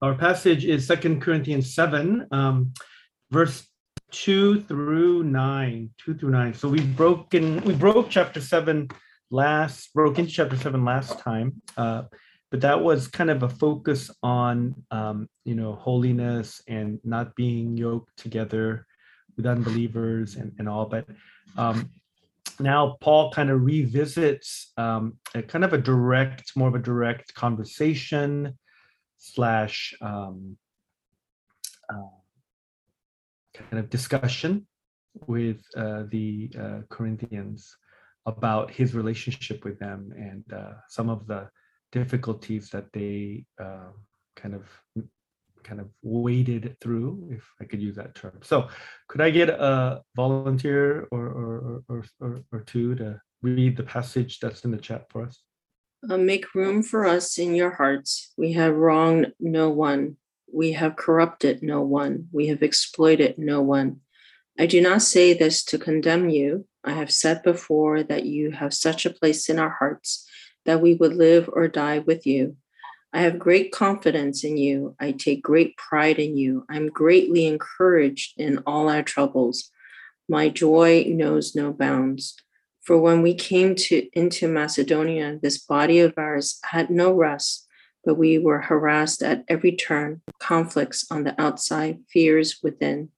[0.00, 2.72] Our passage is Second Corinthians 7, um,
[3.32, 3.66] verse
[4.12, 5.90] 2 through 9.
[5.98, 6.54] 2 through 9.
[6.54, 8.86] So we've broken, we broke chapter 7
[9.32, 11.60] last, broke into chapter 7 last time.
[11.76, 12.02] Uh,
[12.52, 17.76] but that was kind of a focus on, um, you know, holiness and not being
[17.76, 18.86] yoked together
[19.36, 20.86] with unbelievers and, and all.
[20.86, 21.06] But
[21.56, 21.90] um,
[22.60, 27.34] now Paul kind of revisits um, a kind of a direct, more of a direct
[27.34, 28.56] conversation
[29.18, 30.56] slash um,
[31.92, 32.18] uh,
[33.54, 34.66] kind of discussion
[35.26, 37.76] with uh, the uh, Corinthians
[38.26, 41.48] about his relationship with them and uh, some of the
[41.92, 43.90] difficulties that they uh,
[44.36, 44.68] kind of
[45.64, 48.38] kind of waded through, if I could use that term.
[48.42, 48.68] So,
[49.08, 54.40] could I get a volunteer or or or or, or two to read the passage
[54.40, 55.42] that's in the chat for us?
[56.08, 58.32] Uh, make room for us in your hearts.
[58.36, 60.16] We have wronged no one.
[60.52, 62.28] We have corrupted no one.
[62.30, 64.00] We have exploited no one.
[64.56, 66.66] I do not say this to condemn you.
[66.84, 70.24] I have said before that you have such a place in our hearts
[70.66, 72.56] that we would live or die with you.
[73.12, 74.94] I have great confidence in you.
[75.00, 76.64] I take great pride in you.
[76.70, 79.70] I'm greatly encouraged in all our troubles.
[80.28, 82.36] My joy knows no bounds.
[82.88, 87.68] For when we came to into Macedonia, this body of ours had no rest,
[88.02, 93.10] but we were harassed at every turn, conflicts on the outside, fears within.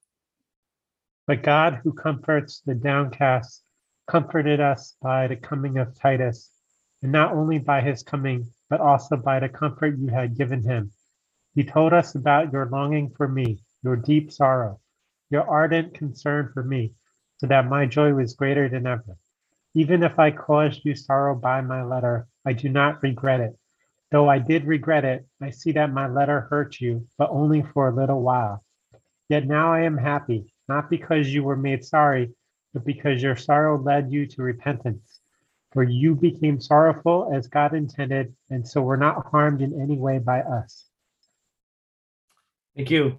[1.25, 3.63] But God, who comforts the downcast,
[4.07, 6.49] comforted us by the coming of Titus,
[7.01, 10.91] and not only by his coming, but also by the comfort you had given him.
[11.55, 14.81] He told us about your longing for me, your deep sorrow,
[15.29, 16.91] your ardent concern for me,
[17.37, 19.15] so that my joy was greater than ever.
[19.73, 23.57] Even if I caused you sorrow by my letter, I do not regret it.
[24.11, 27.87] Though I did regret it, I see that my letter hurt you, but only for
[27.87, 28.63] a little while.
[29.29, 32.31] Yet now I am happy, not because you were made sorry,
[32.73, 35.21] but because your sorrow led you to repentance.
[35.71, 40.19] For you became sorrowful as God intended, and so were not harmed in any way
[40.19, 40.89] by us.
[42.75, 43.17] Thank you.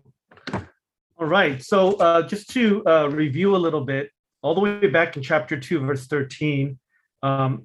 [1.18, 1.62] All right.
[1.62, 4.10] So uh, just to uh, review a little bit,
[4.42, 6.78] all the way back in chapter 2, verse 13,
[7.22, 7.64] um,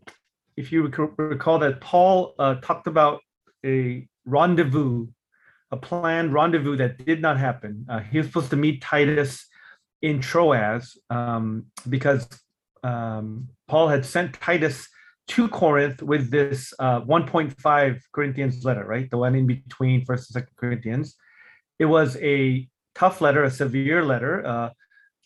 [0.55, 0.83] if you
[1.17, 3.21] recall that Paul uh, talked about
[3.65, 5.07] a rendezvous,
[5.71, 7.85] a planned rendezvous that did not happen.
[7.89, 9.45] Uh, he was supposed to meet Titus
[10.01, 12.27] in Troas um, because
[12.83, 14.87] um, Paul had sent Titus
[15.29, 19.09] to Corinth with this uh, 1.5 Corinthians letter, right?
[19.09, 21.15] The one in between First and Second Corinthians.
[21.79, 24.71] It was a tough letter, a severe letter.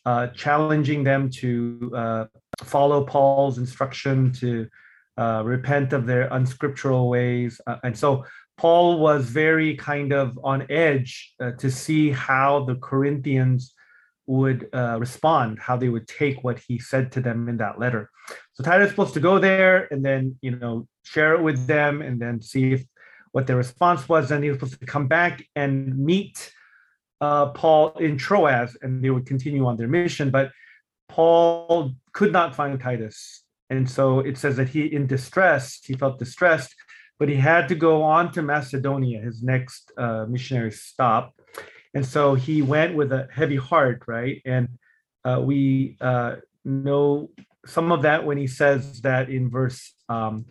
[0.03, 2.25] Uh, challenging them to uh,
[2.63, 4.67] follow Paul's instruction to
[5.15, 7.61] uh, repent of their unscriptural ways.
[7.67, 8.25] Uh, and so
[8.57, 13.75] Paul was very kind of on edge uh, to see how the Corinthians
[14.25, 18.09] would uh, respond, how they would take what he said to them in that letter.
[18.53, 22.01] So Titus was supposed to go there and then, you know, share it with them
[22.01, 22.83] and then see if,
[23.33, 24.31] what their response was.
[24.31, 26.51] And he was supposed to come back and meet
[27.21, 30.31] uh, Paul in Troas and they would continue on their mission.
[30.31, 30.51] But
[31.07, 33.43] Paul could not find Titus.
[33.69, 36.75] And so it says that he, in distress, he felt distressed,
[37.19, 41.33] but he had to go on to Macedonia, his next uh, missionary stop.
[41.93, 44.41] And so he went with a heavy heart, right?
[44.45, 44.67] And
[45.23, 47.29] uh, we uh, know
[47.65, 50.45] some of that when he says that in verse, um,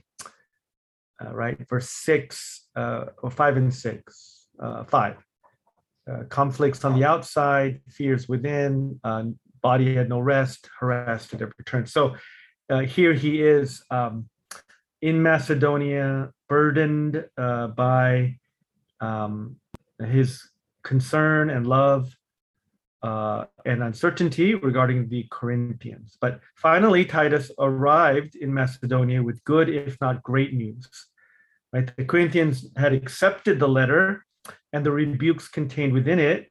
[1.23, 5.17] uh, right, verse six uh, or five and six, uh, five
[6.11, 9.25] uh, conflicts on the outside, fears within, uh,
[9.63, 11.87] body had no rest, harassed at every turn.
[11.87, 12.17] So
[12.69, 14.29] uh, here he is um,
[15.03, 18.37] in Macedonia, burdened uh, by
[19.01, 19.57] um,
[19.99, 20.49] his
[20.83, 22.15] concern and love
[23.03, 26.19] uh, and uncertainty regarding the Corinthians.
[26.21, 30.89] But finally, Titus arrived in Macedonia with good, if not great news.
[31.73, 31.91] Right?
[31.97, 34.25] The Corinthians had accepted the letter
[34.73, 36.51] and the rebukes contained within it.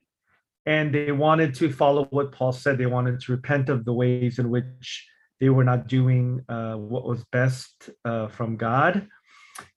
[0.66, 2.77] And they wanted to follow what Paul said.
[2.77, 5.07] They wanted to repent of the ways in which
[5.39, 9.07] they were not doing uh, what was best uh, from God.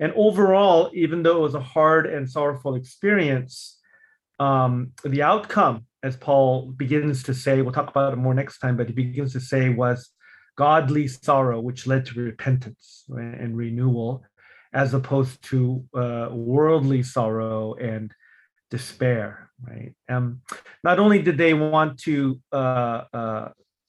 [0.00, 3.78] And overall, even though it was a hard and sorrowful experience,
[4.38, 8.76] um, the outcome, as Paul begins to say, we'll talk about it more next time,
[8.76, 10.10] but he begins to say, was
[10.56, 14.24] godly sorrow, which led to repentance and renewal,
[14.72, 18.12] as opposed to uh, worldly sorrow and
[18.72, 19.92] despair, right?
[20.08, 20.40] Um,
[20.82, 23.48] not only did they want to uh, uh,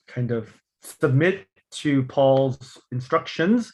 [0.10, 1.48] kind of submit
[1.84, 3.72] to Paul's instructions,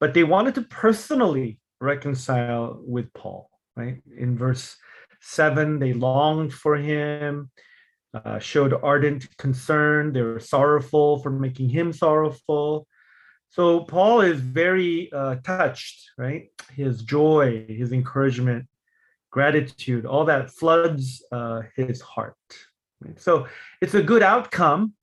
[0.00, 4.02] but they wanted to personally reconcile with Paul, right?
[4.16, 4.76] In verse
[5.20, 7.50] 7, they longed for him,
[8.12, 10.12] uh, showed ardent concern.
[10.12, 12.88] They were sorrowful for making him sorrowful.
[13.50, 16.50] So Paul is very uh, touched, right?
[16.74, 18.66] His joy, his encouragement,
[19.38, 22.34] gratitude, all that floods uh, his heart.
[23.16, 23.46] So
[23.80, 24.94] it's a good outcome,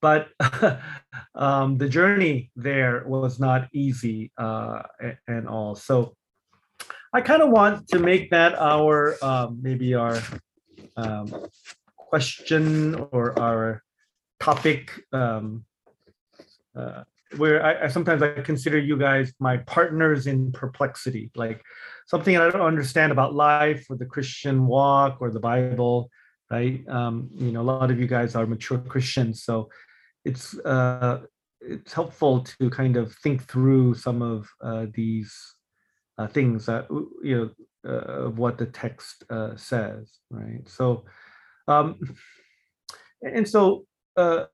[0.00, 0.28] but
[1.34, 4.80] um, the journey there was not easy uh,
[5.28, 5.74] and all.
[5.74, 6.16] So
[7.12, 10.16] I kind of want to make that our um, maybe our
[10.96, 11.26] um,
[12.10, 13.82] question or our
[14.40, 14.82] topic
[15.12, 15.66] um,
[16.74, 17.02] uh,
[17.36, 21.60] where I, I, sometimes I consider you guys my partners in perplexity, like
[22.06, 26.10] something I don't understand about life or the Christian walk or the Bible,
[26.50, 26.86] right?
[26.88, 29.68] Um, you know, a lot of you guys are mature Christians, so
[30.24, 31.20] it's uh,
[31.60, 35.34] it's helpful to kind of think through some of uh, these
[36.18, 36.86] uh, things that
[37.22, 37.50] you know
[37.90, 40.66] uh, of what the text uh, says, right?
[40.68, 41.04] So,
[41.68, 41.98] um,
[43.22, 43.86] and so
[44.16, 44.44] uh,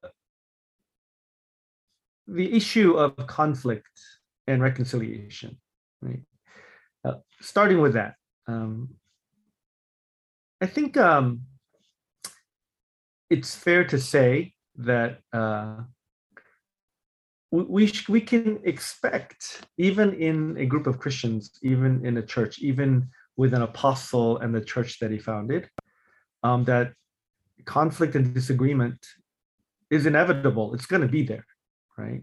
[2.27, 4.01] the issue of conflict
[4.47, 5.59] and reconciliation,
[6.01, 6.23] right?
[7.05, 8.15] Uh, starting with that,
[8.47, 8.91] um,
[10.61, 11.43] I think um,
[13.31, 15.77] it's fair to say that uh,
[17.51, 23.09] we we can expect even in a group of Christians, even in a church, even
[23.37, 25.69] with an apostle and the church that he founded,
[26.43, 26.93] um, that
[27.65, 28.99] conflict and disagreement
[29.91, 30.75] is inevitable.
[30.75, 31.47] It's going to be there,
[31.97, 32.23] right?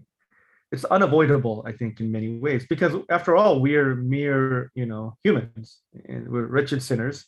[0.72, 5.80] It's unavoidable, I think, in many ways, because after all, we're mere, you know, humans,
[6.08, 7.26] and we're wretched sinners,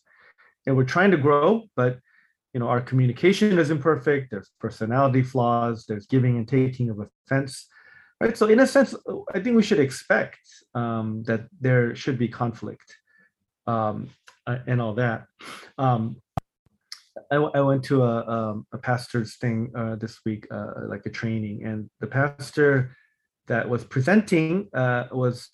[0.68, 2.00] and we're trying to grow, but
[2.54, 4.32] you know, our communication is imperfect.
[4.32, 5.86] There's personality flaws.
[5.88, 7.68] There's giving and taking of offense
[8.22, 8.96] right so in a sense
[9.34, 10.40] i think we should expect
[10.76, 12.96] um, that there should be conflict
[13.68, 14.10] um,
[14.68, 15.26] and all that
[15.78, 16.18] um,
[17.32, 21.10] I, I, went to a, um, a pastor's thing uh, this week uh, like a
[21.10, 22.96] training and the pastor
[23.50, 25.50] that was presenting uh, was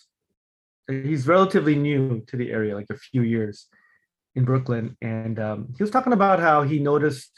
[0.87, 3.67] he's relatively new to the area like a few years
[4.35, 4.95] in brooklyn.
[5.01, 7.31] And um, he was talking about how he noticed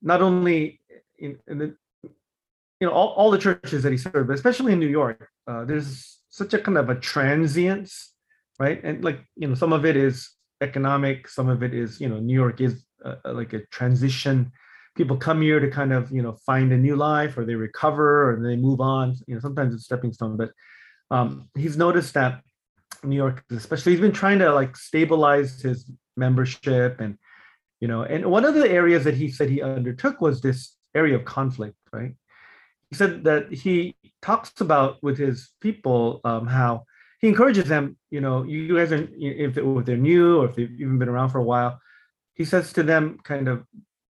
[0.00, 0.80] not only
[1.18, 1.76] in, in the
[2.80, 5.64] you know all, all the churches that he served but especially in new york uh,
[5.64, 8.14] there's such a kind of a transience
[8.58, 8.82] right?
[8.84, 10.30] And like you know some of it is
[10.60, 14.50] economic some of it is you know new york is uh, like a transition
[14.98, 18.30] people come here to kind of you know find a new life or they recover
[18.30, 20.50] or they move on you know sometimes it's stepping stone but
[21.10, 22.42] um, he's noticed that
[23.02, 27.16] new york especially he's been trying to like stabilize his membership and
[27.80, 31.16] you know and one of the areas that he said he undertook was this area
[31.16, 32.14] of conflict right
[32.90, 36.84] he said that he talks about with his people um, how
[37.20, 37.96] he encourages them.
[38.10, 41.30] You know, you guys are if, if they're new or if they've even been around
[41.30, 41.80] for a while,
[42.34, 43.64] he says to them, kind of,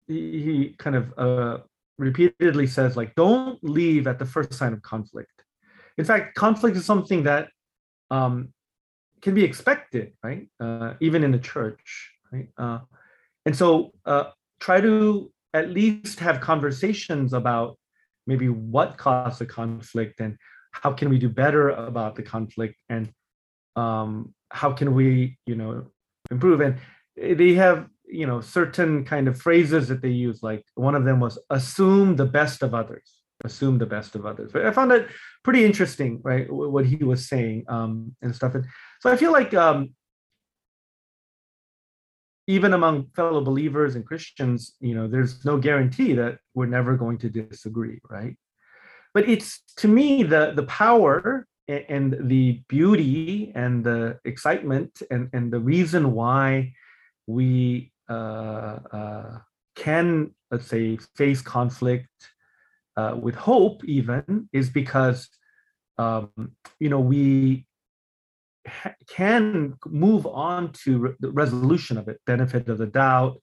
[0.07, 1.59] he, kind of uh,
[1.99, 5.45] repeatedly says like, don't leave at the first sign of conflict.
[5.99, 7.49] In fact, conflict is something that
[8.11, 8.53] um,
[9.23, 10.49] can be expected, right?
[10.61, 12.49] Uh, even in the church, right?
[12.59, 12.81] Uh,
[13.47, 14.25] and so uh,
[14.61, 17.79] try to at least have conversations about
[18.27, 20.37] maybe what caused the conflict and
[20.73, 23.13] how can we do better about the conflict and
[23.77, 25.87] um, how can we you know
[26.31, 26.79] improve and
[27.17, 31.21] they have you know certain kind of phrases that they use like one of them
[31.21, 33.21] was assume the best of others.
[33.45, 34.53] Assume the best of others.
[34.53, 35.09] But i found it
[35.43, 38.55] pretty interesting right what he was saying um, and stuff.
[38.55, 38.65] And
[39.01, 39.91] so i feel like um,
[42.47, 47.19] even among fellow believers and Christians, you know, there's no guarantee that we're never going
[47.19, 48.37] to disagree, right?
[49.15, 55.51] But it's to me the the power and the beauty and the excitement and, and
[55.51, 56.75] the reason why
[57.27, 62.09] we can, let's say, face conflict
[62.97, 65.29] uh, with hope, even, is because
[65.99, 66.31] um,
[66.81, 67.67] you know we
[69.09, 73.41] can move on to the resolution of it, benefit of the doubt,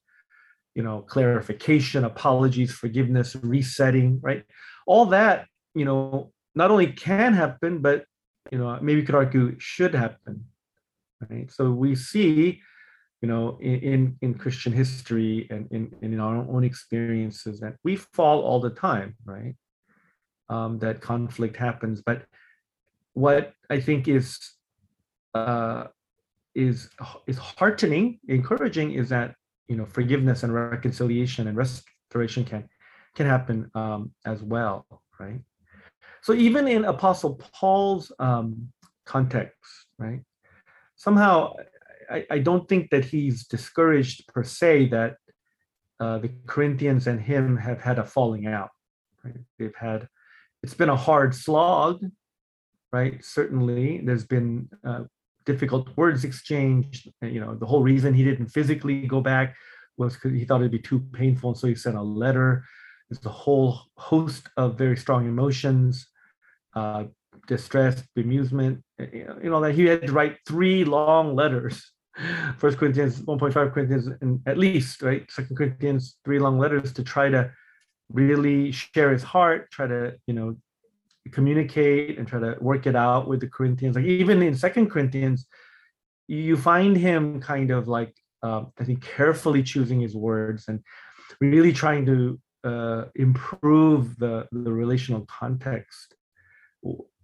[0.74, 4.44] you know, clarification, apologies, forgiveness, resetting, right?
[4.86, 8.04] All that, you know, not only can happen, but
[8.50, 10.44] you know, maybe you could argue should happen,
[11.28, 11.50] right?
[11.50, 12.60] So we see,
[13.22, 18.42] you know, in in, Christian history and in, in our own experiences that we fall
[18.42, 19.54] all the time, right?
[20.48, 22.24] Um, that conflict happens, but
[23.14, 24.38] what I think is
[25.34, 25.84] uh,
[26.54, 26.90] is
[27.28, 29.36] is heartening, encouraging is that
[29.68, 32.68] you know forgiveness and reconciliation and restoration can
[33.14, 34.84] can happen um, as well,
[35.20, 35.40] right?
[36.22, 38.72] So even in Apostle Paul's um,
[39.04, 40.20] context, right?
[40.96, 41.54] Somehow,
[42.10, 45.16] I, I don't think that he's discouraged per se that
[46.00, 48.70] uh, the Corinthians and him have had a falling out.
[49.24, 49.34] Right?
[49.58, 50.08] They've had,
[50.62, 52.04] it's been a hard slog,
[52.92, 53.24] right?
[53.24, 55.04] Certainly, there's been uh,
[55.44, 57.10] difficult words exchanged.
[57.22, 59.56] You know, the whole reason he didn't physically go back
[59.96, 62.64] was because he thought it'd be too painful, and so he sent a letter.
[63.08, 66.06] There's a whole host of very strong emotions,
[66.74, 67.04] uh,
[67.46, 68.82] distress, bemusement.
[69.12, 71.90] You know that he had to write three long letters.
[72.58, 75.30] First Corinthians 1.5 Corinthians, and at least right.
[75.30, 77.50] Second Corinthians, three long letters to try to
[78.10, 80.56] really share his heart, try to you know
[81.30, 83.96] communicate and try to work it out with the Corinthians.
[83.96, 85.46] Like even in Second Corinthians,
[86.28, 90.80] you find him kind of like uh, I think carefully choosing his words and
[91.40, 96.14] really trying to uh, improve the the relational context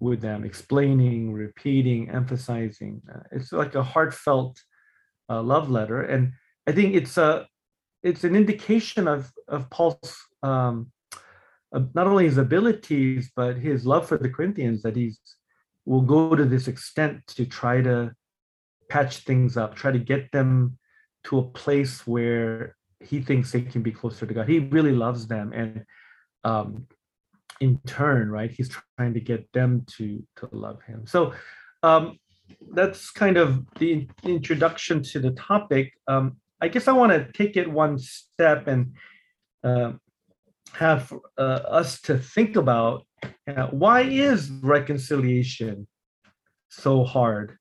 [0.00, 3.02] with them, explaining, repeating, emphasizing.
[3.12, 4.61] Uh, it's like a heartfelt
[5.28, 6.33] uh, love letter, and
[6.67, 7.47] I think it's a
[8.02, 10.93] it's an indication of of Paul's um,
[11.73, 15.19] not only his abilities but his love for the Corinthians that he's
[15.85, 18.12] will go to this extent to try to
[18.88, 20.78] patch things up, try to get them
[21.25, 24.49] to a place where he thinks they can be closer to God.
[24.49, 25.85] He really loves them, and
[26.45, 26.87] um,
[27.61, 31.07] in turn, right, he's trying to get them to to love him.
[31.07, 31.35] So
[31.83, 32.19] um,
[32.73, 35.93] that's kind of the introduction to the topic.
[36.07, 38.95] Um, I guess I want to take it one step and
[39.62, 39.93] uh,
[40.73, 41.43] have uh,
[41.81, 43.07] us to think about
[43.47, 45.87] uh, why is reconciliation
[46.69, 47.59] so hard,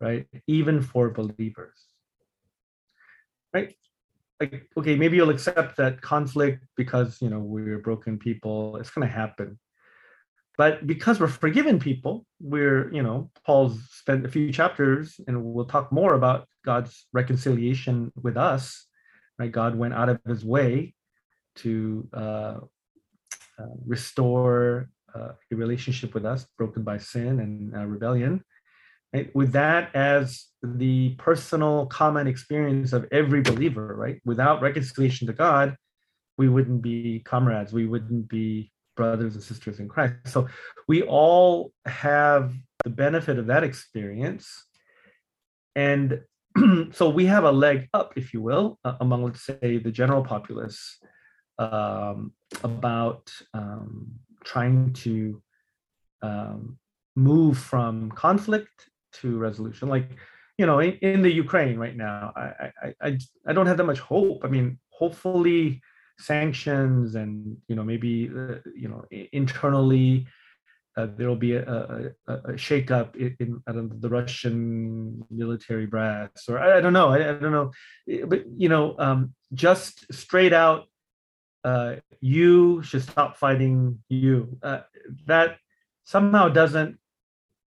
[0.00, 0.26] right?
[0.46, 1.78] Even for believers,
[3.52, 3.74] right?
[4.40, 8.76] Like, okay, maybe you'll accept that conflict because you know we're broken people.
[8.76, 9.58] It's going to happen,
[10.56, 15.66] but because we're forgiven people, we're you know Paul's spent a few chapters, and we'll
[15.66, 18.86] talk more about God's reconciliation with us.
[19.38, 19.52] Right?
[19.52, 20.94] God went out of His way
[21.56, 22.58] to uh,
[23.58, 28.42] uh, restore uh, a relationship with us broken by sin and uh, rebellion.
[29.12, 29.34] Right?
[29.34, 34.20] With that as the personal common experience of every believer, right?
[34.24, 35.76] Without reconciliation to God,
[36.36, 40.14] we wouldn't be comrades, we wouldn't be brothers and sisters in Christ.
[40.26, 40.48] So
[40.86, 44.66] we all have the benefit of that experience.
[45.74, 46.20] And
[46.92, 50.98] so we have a leg up, if you will, among, let's say, the general populace
[51.58, 54.12] um, about um,
[54.44, 55.42] trying to
[56.22, 56.78] um,
[57.16, 59.88] move from conflict to resolution.
[59.88, 60.08] Like,
[60.58, 63.84] you know, in, in the Ukraine right now, I, I, I, I don't have that
[63.84, 64.44] much hope.
[64.44, 65.82] I mean, hopefully
[66.18, 70.26] sanctions and, you know, maybe, uh, you know, internally
[70.96, 76.48] uh, there will be a, a, a shakeup in, in know, the Russian military brass,
[76.48, 77.70] or I, I don't know, I, I, don't know,
[78.26, 80.86] but you know, um, just straight out
[81.64, 84.58] uh, you should stop fighting you.
[84.62, 84.80] Uh,
[85.26, 85.58] that
[86.04, 86.98] somehow doesn't,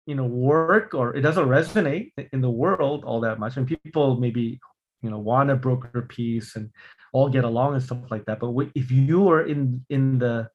[0.08, 3.58] you know, work or it doesn't resonate in the world all that much.
[3.58, 4.58] And people maybe,
[5.02, 6.70] you know, want to broker peace and
[7.12, 8.40] all get along and stuff like that.
[8.40, 10.48] But if you are in in the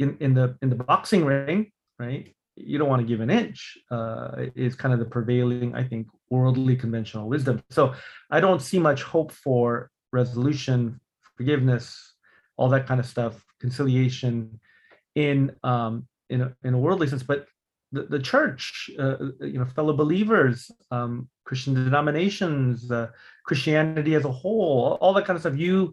[0.00, 2.34] in in the in the boxing ring, right?
[2.56, 3.78] You don't want to give an inch.
[3.92, 7.62] Uh, is kind of the prevailing, I think, worldly conventional wisdom.
[7.70, 7.94] So
[8.28, 11.00] I don't see much hope for resolution,
[11.36, 12.14] forgiveness,
[12.56, 14.58] all that kind of stuff, conciliation
[15.14, 17.46] in um, in a, in a worldly sense, but
[17.94, 23.08] the, the church, uh, you know, fellow believers, um, Christian denominations, uh,
[23.46, 25.56] Christianity as a whole, all that kind of stuff.
[25.56, 25.92] You,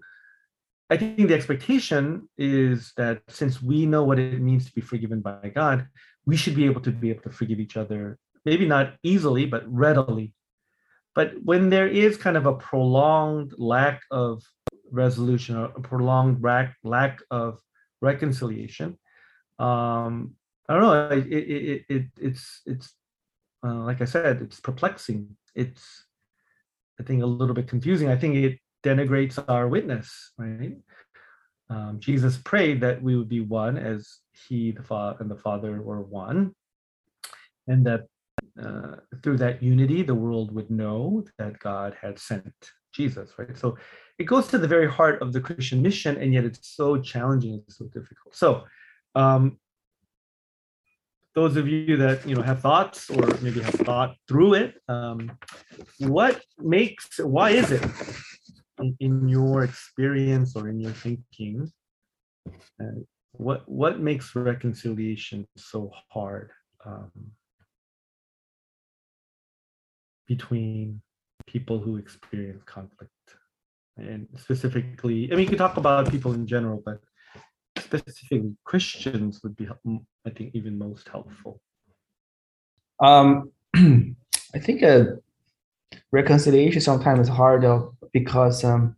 [0.89, 5.22] I think the expectation is that since we know what it means to be forgiven
[5.22, 5.88] by God,
[6.25, 9.63] we should be able to be able to forgive each other, maybe not easily, but
[9.72, 10.34] readily.
[11.13, 14.43] But when there is kind of a prolonged lack of
[14.91, 17.60] resolution or a prolonged lack, lack of
[18.01, 18.98] reconciliation.
[19.60, 20.34] Um,
[20.72, 21.18] I don't know.
[21.18, 22.94] It, it, it, it's it's
[23.66, 25.36] uh, like I said, it's perplexing.
[25.56, 26.06] It's
[27.00, 28.10] I think a little bit confusing.
[28.10, 30.78] I think it denigrates our witness, right?
[31.70, 35.82] Um, Jesus prayed that we would be one as he the father and the father
[35.82, 36.54] were one,
[37.68, 38.01] and that
[38.62, 42.54] uh, through that unity the world would know that God had sent
[42.94, 43.58] Jesus, right?
[43.58, 43.78] So
[44.18, 47.54] it goes to the very heart of the Christian mission, and yet it's so challenging
[47.54, 48.36] and so difficult.
[48.36, 48.63] So,
[49.16, 49.58] um,
[51.34, 55.32] those of you that you know have thoughts or maybe have thought through it, um,
[56.00, 57.84] what makes why is it
[58.80, 61.72] in, in, your experience or in your thinking?
[62.82, 63.02] Uh,
[63.34, 66.52] what what makes reconciliation so hard
[66.86, 67.12] um,
[70.28, 71.02] between
[71.48, 73.12] people who experience conflict
[73.98, 77.00] and specifically i mean you could talk about people in general but
[78.00, 79.67] specifically christians would be
[80.25, 81.62] I think even most helpful
[83.01, 85.05] Um, I think uh,
[86.12, 87.65] reconciliation sometimes is hard
[88.13, 88.95] because um,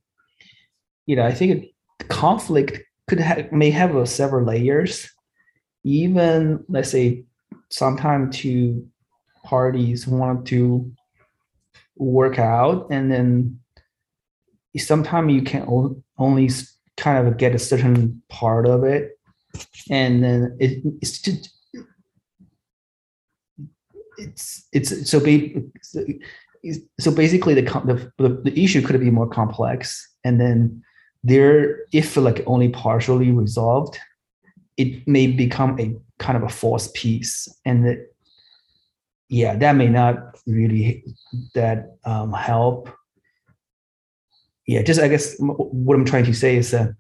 [1.06, 1.74] you know I think
[2.10, 5.10] conflict could have may have uh, several layers.
[5.86, 7.24] Even let's say
[7.70, 8.88] sometimes two
[9.44, 10.92] parties want to
[11.96, 13.60] work out, and then
[14.78, 16.50] sometimes you can o- only
[17.04, 19.04] kind of get a certain part of it,
[19.90, 21.50] and then it, it's just
[24.18, 25.62] it's it's so ba-
[27.00, 30.10] so basically the, the the the issue could be more complex.
[30.24, 30.84] And then
[31.24, 33.98] there if like only partially resolved
[34.78, 38.00] it may become a kind of a false peace and that
[39.30, 41.04] yeah that may not really
[41.56, 42.90] that um, help
[44.68, 46.92] yeah just i guess what i'm trying to say is that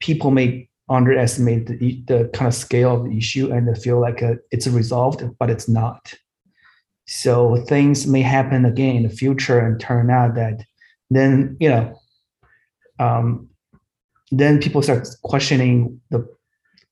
[0.00, 4.34] people may underestimate the, the kind of scale of the issue and feel like uh,
[4.50, 6.14] it's resolved but it's not.
[7.08, 10.64] So things may happen again in the future and turn out that
[11.10, 11.98] then you know
[12.98, 13.48] um,
[14.30, 16.26] then people start questioning the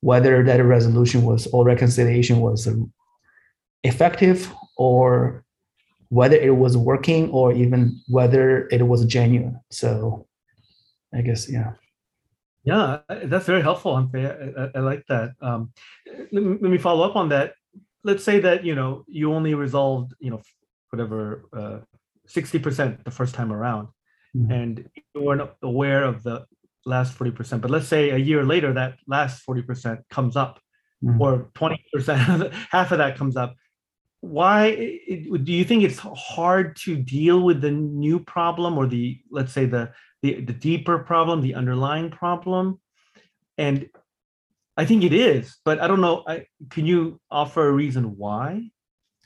[0.00, 2.92] whether that resolution was or reconciliation was um,
[3.82, 5.43] effective or
[6.18, 7.80] whether it was working or even
[8.16, 8.44] whether
[8.76, 9.88] it was genuine so
[11.18, 11.70] i guess yeah
[12.72, 12.86] Yeah,
[13.30, 13.92] that's very helpful.
[13.98, 14.24] Humphrey.
[14.24, 15.28] I, I, I like that.
[15.48, 15.60] Um,
[16.34, 17.48] let, me, let me follow up on that.
[18.08, 20.40] Let's say that you know you only resolved you know
[20.90, 21.18] whatever
[21.60, 21.78] uh,
[22.36, 23.86] sixty percent the first time around,
[24.34, 24.48] Mhm.
[24.60, 24.72] and
[25.14, 26.36] you weren't aware of the
[26.94, 27.58] last forty percent.
[27.64, 30.52] But let's say a year later that last forty percent comes up,
[31.04, 31.20] Mhm.
[31.24, 31.30] or
[31.60, 32.20] twenty percent,
[32.76, 33.50] half of that comes up.
[34.24, 39.52] Why do you think it's hard to deal with the new problem or the let's
[39.52, 39.92] say the
[40.24, 42.80] the, the deeper problem, the underlying problem.
[43.58, 43.90] And
[44.74, 46.24] I think it is, but I don't know.
[46.26, 48.70] I, can you offer a reason why?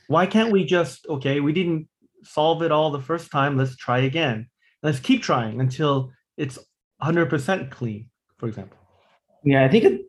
[0.07, 1.87] Why can't we just, okay, we didn't
[2.25, 3.57] solve it all the first time.
[3.57, 4.49] Let's try again.
[4.83, 6.59] Let's keep trying until it's
[7.01, 8.77] 100% clean, for example.
[9.45, 10.01] Yeah, I think it.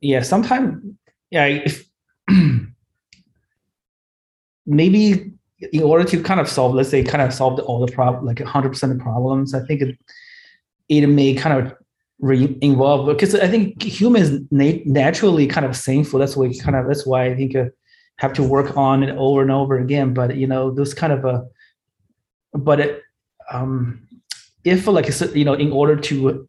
[0.00, 0.82] Yeah, sometimes.
[1.30, 1.84] Yeah, if
[4.66, 5.32] maybe
[5.72, 8.40] in order to kind of solve, let's say, kind of solve all the problem, like
[8.40, 9.98] hundred percent of problems, I think it,
[10.88, 11.74] it may kind of
[12.20, 16.18] re- involve because I think humans na- naturally kind of sinful.
[16.18, 17.66] That's why kind of that's why I think uh,
[18.18, 20.14] have to work on it over and over again.
[20.14, 21.44] But you know, those kind of a,
[22.52, 23.02] but it,
[23.52, 24.06] um,
[24.64, 26.48] if like you know, in order to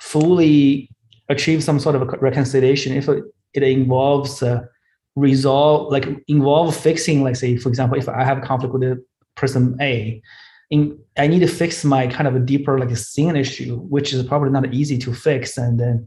[0.00, 0.90] fully
[1.28, 4.64] achieve some sort of reconciliation if it, it involves uh,
[5.18, 9.02] resolve like involve fixing like say for example if i have conflict with a
[9.34, 10.20] person a
[10.70, 14.12] in, i need to fix my kind of a deeper like a sin issue which
[14.12, 15.56] is probably not easy to fix.
[15.56, 16.06] And then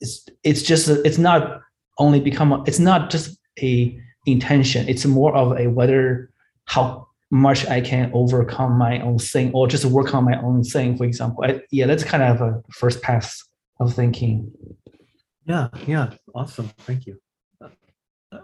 [0.00, 1.60] it's it's just it's not
[1.98, 4.88] only become a, it's not just a intention.
[4.88, 6.30] It's more of a whether
[6.66, 10.96] how much i can overcome my own thing or just work on my own thing
[10.96, 11.44] for example.
[11.44, 13.42] I, yeah that's kind of a first pass
[13.80, 14.52] of thinking.
[15.44, 16.68] Yeah, yeah, awesome.
[16.78, 17.20] Thank you.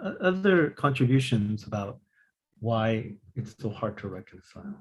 [0.00, 1.98] Uh, other contributions about
[2.60, 4.74] why it's so hard to reconcile?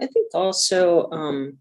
[0.00, 1.58] I think also, um,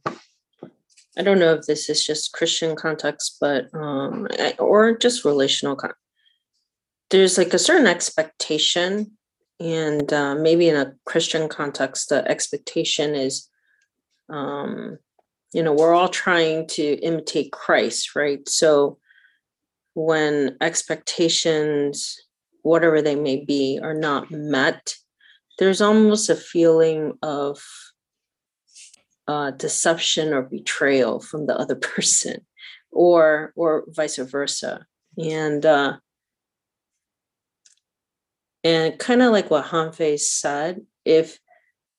[1.18, 4.28] I don't know if this is just Christian context, but um,
[4.60, 5.76] or just relational.
[5.76, 5.94] Con-
[7.10, 9.18] There's like a certain expectation,
[9.60, 13.50] and uh, maybe in a Christian context, the expectation is,
[14.30, 15.00] um,
[15.52, 18.48] you know, we're all trying to imitate Christ, right?
[18.48, 19.00] So
[19.94, 22.18] when expectations,
[22.62, 24.96] whatever they may be, are not met,
[25.58, 27.62] there's almost a feeling of
[29.28, 32.46] uh, deception or betrayal from the other person
[32.92, 34.86] or or vice versa.
[35.18, 35.98] And uh
[38.64, 41.40] and kind of like what Hanfei said if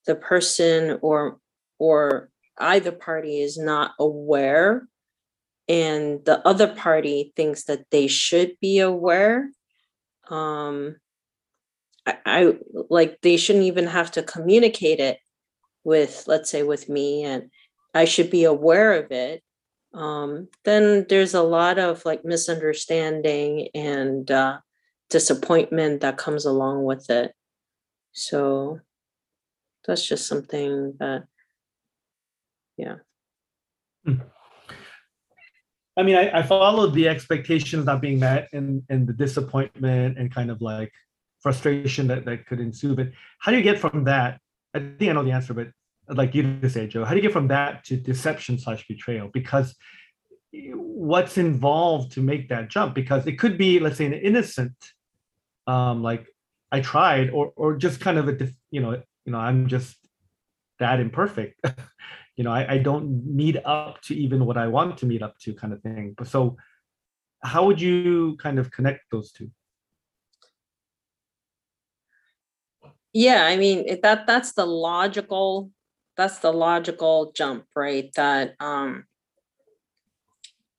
[0.06, 1.38] the person or
[1.78, 4.86] or either party is not aware
[5.70, 9.50] and the other party thinks that they should be aware.
[10.28, 10.96] Um
[12.04, 15.18] I, I like they shouldn't even have to communicate it
[15.84, 17.50] with let's say with me and
[17.94, 19.42] i should be aware of it.
[19.92, 24.58] Um, then there's a lot of like misunderstanding and uh,
[25.08, 27.34] disappointment that comes along with it.
[28.12, 28.80] So
[29.86, 31.24] that's just something that
[36.00, 40.34] I mean, I, I followed the expectations not being met and, and the disappointment and
[40.34, 40.90] kind of like
[41.40, 42.96] frustration that, that could ensue.
[42.96, 44.40] But how do you get from that?
[44.74, 45.68] I think I know the answer, but
[46.08, 48.88] I'd like you to say, Joe, how do you get from that to deception slash
[48.88, 49.28] betrayal?
[49.30, 49.74] Because
[50.72, 52.94] what's involved to make that jump?
[52.94, 54.74] Because it could be, let's say, an innocent,
[55.66, 56.26] um, like
[56.72, 58.92] I tried, or or just kind of a, you know,
[59.26, 59.96] you know, I'm just
[60.78, 61.60] that imperfect.
[62.40, 65.38] you know, I, I don't meet up to even what I want to meet up
[65.40, 66.14] to, kind of thing.
[66.16, 66.56] But so,
[67.42, 69.50] how would you kind of connect those two?
[73.12, 75.70] Yeah, I mean that that's the logical
[76.16, 78.10] that's the logical jump, right?
[78.16, 79.04] That um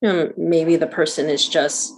[0.02, 1.93] you know, maybe the person is just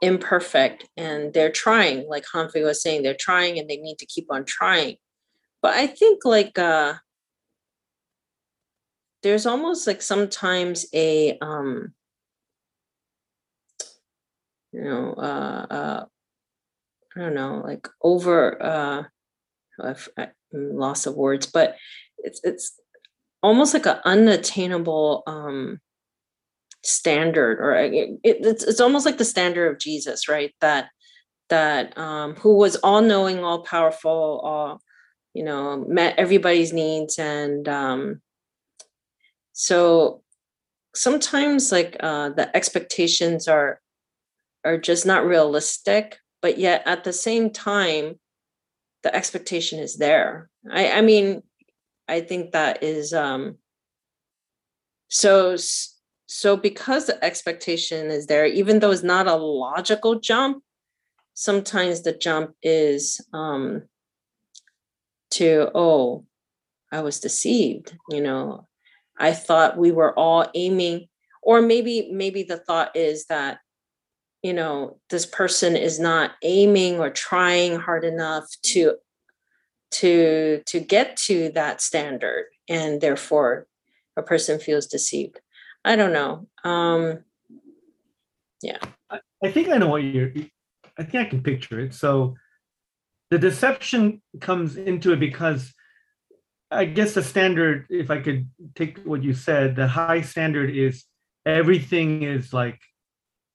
[0.00, 4.28] imperfect and they're trying, like Humphrey was saying, they're trying and they need to keep
[4.30, 4.98] on trying.
[5.62, 6.94] But I think like uh
[9.22, 11.92] there's almost like sometimes a um
[14.72, 16.04] you know uh uh
[17.16, 19.02] I don't know, like over uh
[19.82, 21.76] I've I- I'm loss of words, but
[22.18, 22.78] it's it's
[23.42, 25.80] almost like an unattainable um
[26.82, 27.84] standard or I-
[28.24, 30.54] it, it's it's almost like the standard of Jesus, right?
[30.60, 30.88] That
[31.50, 34.80] that um who was all knowing, all powerful, all
[35.34, 38.20] you know, met everybody's needs and um
[39.60, 40.22] so
[40.94, 43.78] sometimes like uh the expectations are
[44.64, 48.18] are just not realistic, but yet at the same time
[49.02, 50.48] the expectation is there.
[50.70, 51.42] I, I mean,
[52.08, 53.58] I think that is um
[55.08, 55.56] so
[56.24, 60.64] so because the expectation is there, even though it's not a logical jump,
[61.34, 63.82] sometimes the jump is um
[65.32, 66.24] to oh,
[66.90, 68.66] I was deceived, you know.
[69.20, 71.08] I thought we were all aiming,
[71.42, 73.60] or maybe maybe the thought is that
[74.42, 78.96] you know this person is not aiming or trying hard enough to
[79.92, 83.66] to to get to that standard and therefore
[84.16, 85.40] a person feels deceived
[85.84, 87.24] i don't know um
[88.62, 88.78] yeah.
[89.42, 90.32] I think I know what you're.
[90.98, 91.94] I think I can picture it.
[91.94, 92.34] So,
[93.30, 95.72] the deception comes into it because,
[96.70, 101.04] I guess the standard, if I could take what you said, the high standard is
[101.44, 102.78] everything is like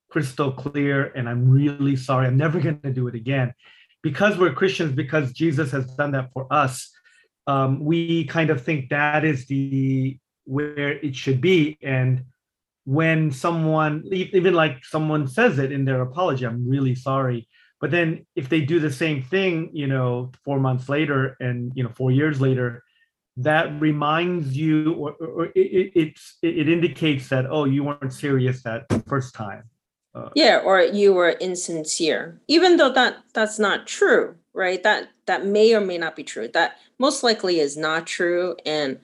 [0.09, 2.27] crystal clear, and I'm really sorry.
[2.27, 3.53] I'm never going to do it again,
[4.03, 4.93] because we're Christians.
[4.93, 6.91] Because Jesus has done that for us.
[7.47, 12.25] Um, we kind of think that is the where it should be, and
[12.85, 17.47] when someone even like someone says it in their apology i'm really sorry
[17.81, 21.83] but then if they do the same thing you know four months later and you
[21.83, 22.83] know four years later
[23.37, 28.63] that reminds you or, or it, it, it's it indicates that oh you weren't serious
[28.63, 29.63] that first time.
[30.13, 34.81] Uh, yeah or you were insincere even though that that's not true right?
[34.81, 36.47] That that may or may not be true.
[36.47, 38.99] That most likely is not true and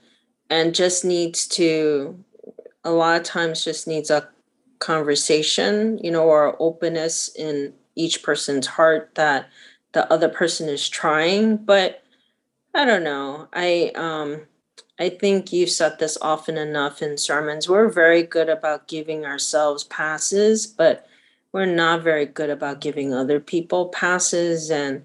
[0.49, 2.17] and just needs to
[2.83, 4.27] a lot of times just needs a
[4.79, 9.47] conversation you know or openness in each person's heart that
[9.91, 12.00] the other person is trying but
[12.73, 13.47] i don't know.
[13.53, 14.41] I um
[14.99, 17.69] i think you've said this often enough in sermons.
[17.69, 21.07] We're very good about giving ourselves passes but
[21.51, 25.03] we're not very good about giving other people passes and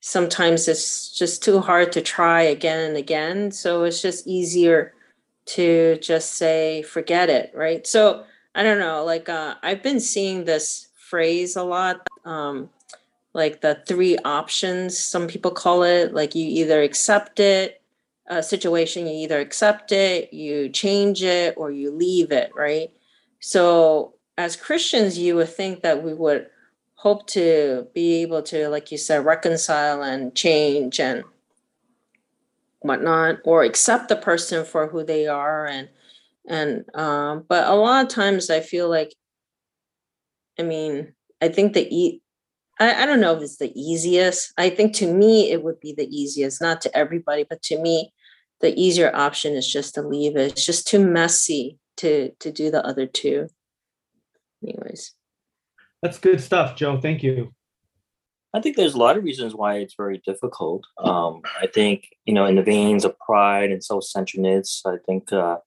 [0.00, 3.50] sometimes it's just too hard to try again and again.
[3.52, 4.94] So it's just easier
[5.46, 7.86] to just say forget it right?
[7.86, 12.70] So i don't know like uh, i've been seeing this phrase a lot um,
[13.34, 17.82] like the three options some people call it like you either accept it
[18.28, 22.90] a situation you either accept it you change it or you leave it right?
[23.40, 26.46] So as christians you would think that we would
[26.94, 31.22] hope to be able to like you said reconcile and change and
[32.80, 35.88] whatnot or accept the person for who they are and
[36.48, 39.14] and um but a lot of times i feel like
[40.58, 42.20] i mean i think the e
[42.80, 44.52] I, I don't know if it's the easiest.
[44.58, 48.12] I think to me it would be the easiest not to everybody but to me
[48.60, 50.52] the easier option is just to leave it.
[50.52, 53.48] It's just too messy to to do the other two.
[54.62, 55.14] Anyways.
[56.02, 57.00] That's good stuff joe.
[57.00, 57.54] Thank you.
[58.54, 60.84] I think there's a lot of reasons why it's very difficult.
[60.98, 65.58] Um, I think, you know, in the veins of pride and self-centeredness, I think, uh,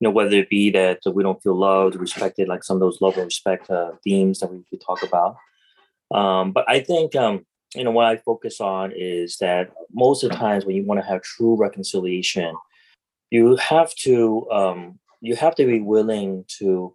[0.00, 3.00] you know, whether it be that we don't feel loved, respected, like some of those
[3.00, 5.36] love and respect uh, themes that we, we talk about.
[6.12, 10.30] Um, but I think, um, you know, what I focus on is that most of
[10.30, 12.54] the times when you want to have true reconciliation,
[13.30, 16.94] you have to um, you have to be willing to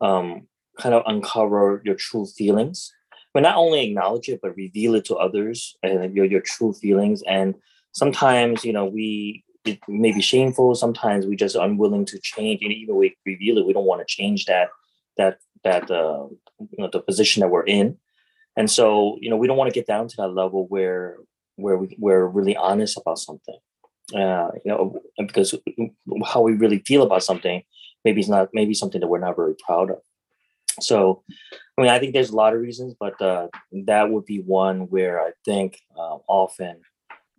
[0.00, 0.48] um,
[0.78, 2.92] kind of uncover your true feelings
[3.36, 7.22] but not only acknowledge it but reveal it to others and your your true feelings.
[7.28, 7.54] And
[7.92, 10.74] sometimes you know we it may be shameful.
[10.74, 13.66] Sometimes we just unwilling to change and even we reveal it.
[13.66, 14.70] We don't want to change that
[15.18, 17.98] that that uh, you know the position that we're in
[18.56, 21.16] and so you know we don't want to get down to that level where
[21.56, 23.58] where we, we're really honest about something
[24.14, 25.54] uh, you know because
[26.24, 27.62] how we really feel about something
[28.04, 29.98] maybe it's not maybe something that we're not very proud of.
[30.80, 31.22] So
[31.78, 34.88] i mean i think there's a lot of reasons but uh, that would be one
[34.88, 36.80] where i think uh, often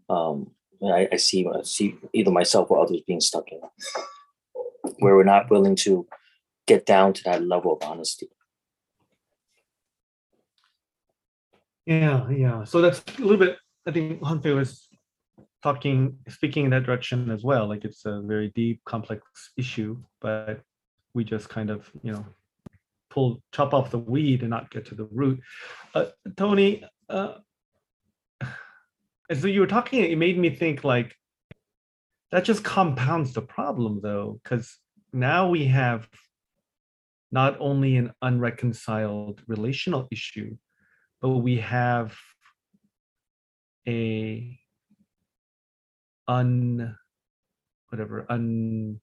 [0.10, 0.52] um,
[0.84, 3.60] I, I see I see either myself or others being stuck in
[5.00, 6.08] where we're not willing to
[6.66, 8.30] get down to that level of honesty
[11.88, 12.66] Yeah, yeah.
[12.66, 14.90] So that's a little bit, I think Hanfei was
[15.64, 17.66] talking, speaking in that direction as well.
[17.66, 19.24] Like it's a very deep, complex
[19.56, 20.60] issue, but
[21.14, 22.26] we just kind of, you know,
[23.10, 25.40] pull, chop off the weed and not get to the root.
[25.96, 27.36] Uh, Tony, uh,
[29.30, 31.16] as you were talking, it made me think like
[32.34, 34.78] that just compounds the problem though, because
[35.14, 36.10] now we have
[37.32, 40.58] not only an unreconciled relational issue,
[41.22, 42.16] but we have
[43.88, 44.60] a
[46.28, 46.96] un
[47.90, 49.00] whatever un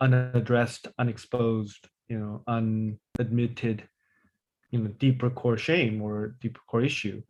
[0.00, 3.88] unaddressed unexposed you know unadmitted
[4.70, 7.22] you know deeper core shame or deeper core issue.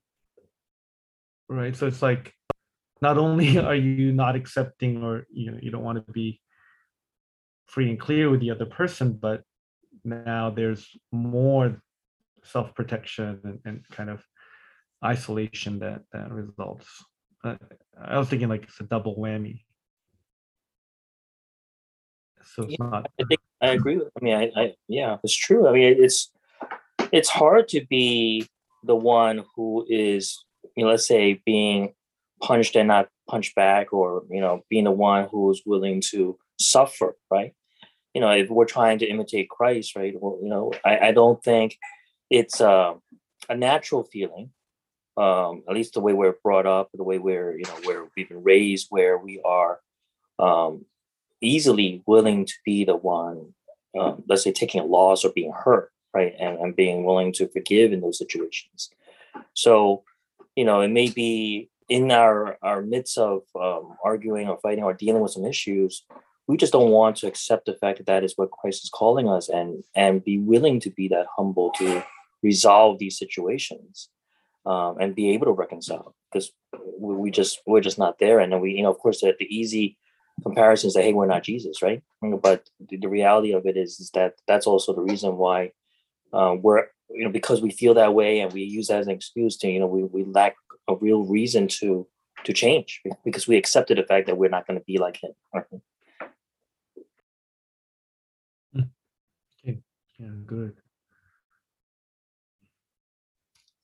[1.49, 1.77] Right?
[1.77, 2.33] So it's like
[3.01, 6.40] not only are you not accepting or you know you don't want to be
[7.66, 9.42] free and clear with the other person but
[10.05, 11.83] now there's more
[12.46, 14.22] self-protection and, and kind of
[15.04, 16.87] isolation that that results
[17.44, 17.54] uh,
[18.02, 19.61] i was thinking like it's a double whammy
[22.54, 24.09] so it's not I think I agree with.
[24.20, 25.66] I mean, I, I yeah, it's true.
[25.66, 26.30] I mean, it's
[27.12, 28.46] it's hard to be
[28.85, 30.44] the one who is,
[30.76, 31.94] you know, let's say being
[32.42, 36.38] punched and not punched back, or you know, being the one who is willing to
[36.59, 37.54] suffer, right?
[38.14, 40.14] You know, if we're trying to imitate Christ, right?
[40.18, 41.76] Well, you know, I, I don't think
[42.30, 42.94] it's uh,
[43.48, 44.50] a natural feeling.
[45.16, 48.28] Um, at least the way we're brought up, the way we're, you know, where we've
[48.28, 49.80] been raised, where we are
[50.38, 50.84] um,
[51.40, 53.54] easily willing to be the one,
[53.98, 57.48] um, let's say, taking a loss or being hurt, right, and, and being willing to
[57.48, 58.90] forgive in those situations.
[59.54, 60.02] So,
[60.54, 64.92] you know, it may be in our our midst of um, arguing or fighting or
[64.92, 66.04] dealing with some issues,
[66.46, 69.28] we just don't want to accept the fact that that is what Christ is calling
[69.28, 72.04] us, and and be willing to be that humble to
[72.42, 74.09] resolve these situations.
[74.64, 76.51] Um, and be able to reconcile because
[76.99, 78.40] we, just we're just not there.
[78.40, 79.96] And then we you know of course the, the easy
[80.42, 82.03] comparisons that hey we're not jesus right?
[82.20, 85.70] But the, the reality of it is, is that that's also the reason why
[86.33, 89.12] uh, we're you know because we feel that way and we use that as an
[89.12, 90.57] excuse to you know we, we lack
[90.88, 92.07] a real reason to
[92.44, 95.31] to change because we accepted the fact that we're not going to be like him.
[95.57, 95.81] Okay.
[100.18, 100.75] Yeah good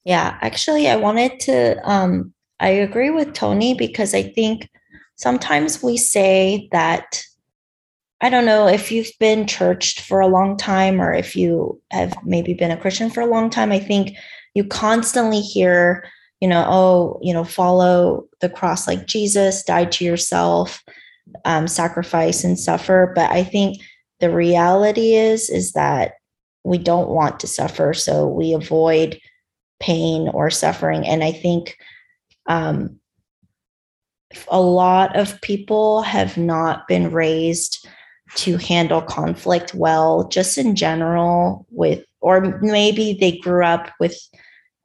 [0.05, 4.69] Yeah, actually, I wanted to, um, I agree with Tony because I think
[5.15, 7.23] sometimes we say that,
[8.21, 12.15] I don't know if you've been churched for a long time or if you have
[12.23, 13.71] maybe been a Christian for a long time.
[13.71, 14.15] I think
[14.53, 16.05] you constantly hear,
[16.39, 20.81] you know, oh, you know, follow the cross like Jesus, die to yourself,
[21.43, 23.11] um, sacrifice and suffer.
[23.15, 23.81] But I think
[24.19, 26.13] the reality is, is that
[26.63, 27.93] we don't want to suffer.
[27.93, 29.19] So we avoid
[29.83, 31.05] pain or suffering.
[31.05, 31.77] And I think
[32.47, 32.99] um,
[34.47, 37.85] a lot of people have not been raised
[38.35, 44.17] to handle conflict well, just in general, with, or maybe they grew up with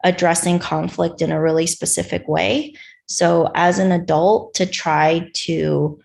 [0.05, 2.75] addressing conflict in a really specific way.
[3.07, 5.99] So, as an adult, to try to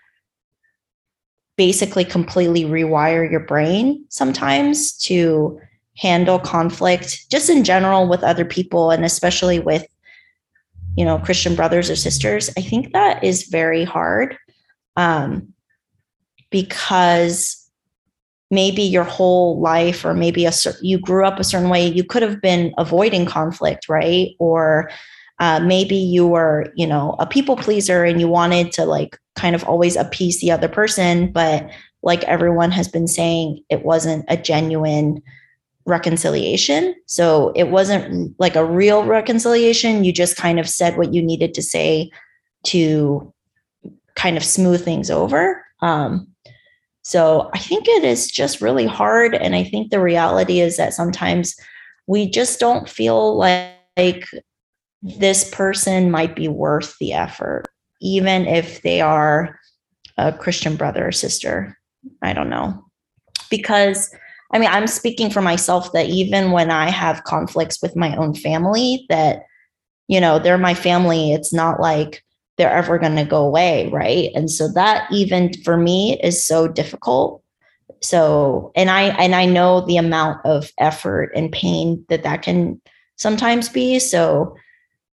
[1.58, 5.60] basically completely rewire your brain sometimes to
[5.98, 9.86] handle conflict just in general with other people and especially with
[10.96, 14.38] you know christian brothers or sisters i think that is very hard
[14.96, 15.54] um,
[16.50, 17.64] because
[18.54, 20.52] maybe your whole life or maybe a
[20.82, 24.30] you grew up a certain way you could have been avoiding conflict right?
[24.40, 24.92] Or
[25.40, 29.56] uh, maybe you were you know a people pleaser and you wanted to like kind
[29.56, 31.68] of always appease the other person but
[32.04, 35.22] like everyone has been saying it wasn't a genuine
[35.86, 36.96] reconciliation.
[37.08, 40.04] So it wasn't like a real reconciliation.
[40.04, 42.10] You just kind of said what you needed to say
[42.66, 43.34] to
[44.16, 45.64] kind of smooth things over.
[45.82, 46.28] Um,
[47.02, 49.36] so I think it is just really hard.
[49.36, 51.56] And I think the reality is that sometimes
[52.08, 54.26] we just don't feel like like
[55.02, 57.66] this person might be worth the effort,
[58.02, 59.60] even if they are
[60.18, 61.78] a Christian brother or sister.
[62.22, 62.86] I don't know.
[63.50, 64.14] Because
[64.54, 68.36] I mean, I'm speaking for myself that even when I have conflicts with my own
[68.36, 69.44] family, that,
[70.08, 71.34] you know, they're my family.
[71.34, 72.24] It's not like
[72.58, 73.90] they're ever going to go away.
[73.90, 74.30] Right.
[74.36, 77.42] And so that even for me is so difficult.
[78.02, 82.80] So, and I, and I know the amount of effort and pain that that can
[83.16, 83.98] sometimes be.
[83.98, 84.56] So,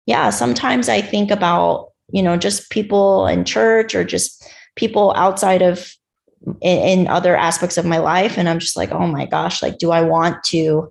[0.06, 4.44] yeah, sometimes I think about, you know, just people in church or just
[4.76, 5.94] people outside of
[6.60, 8.38] in, in other aspects of my life.
[8.38, 10.90] And I'm just like, oh my gosh, like, do I want to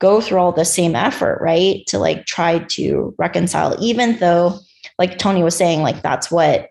[0.00, 1.84] go through all the same effort, right?
[1.88, 4.58] To like try to reconcile, even though,
[4.98, 6.68] like Tony was saying, like, that's what,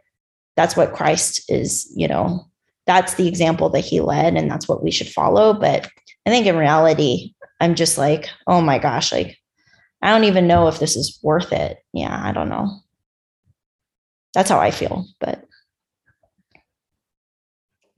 [0.55, 2.45] that's what Christ is, you know,
[2.85, 5.53] that's the example that he led and that's what we should follow.
[5.53, 5.89] But
[6.25, 9.37] I think in reality, I'm just like, oh my gosh, like,
[10.01, 11.79] I don't even know if this is worth it.
[11.91, 12.79] Yeah, I don't know.
[14.33, 15.46] That's how I feel, but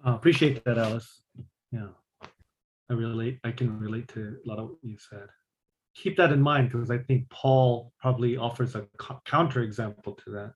[0.06, 1.22] Uh, appreciate that, Alice.
[1.72, 1.88] Yeah,
[2.90, 3.40] I relate.
[3.44, 5.28] I can relate to a lot of what you said.
[5.96, 10.54] Keep that in mind because I think Paul probably offers a co- counterexample to that.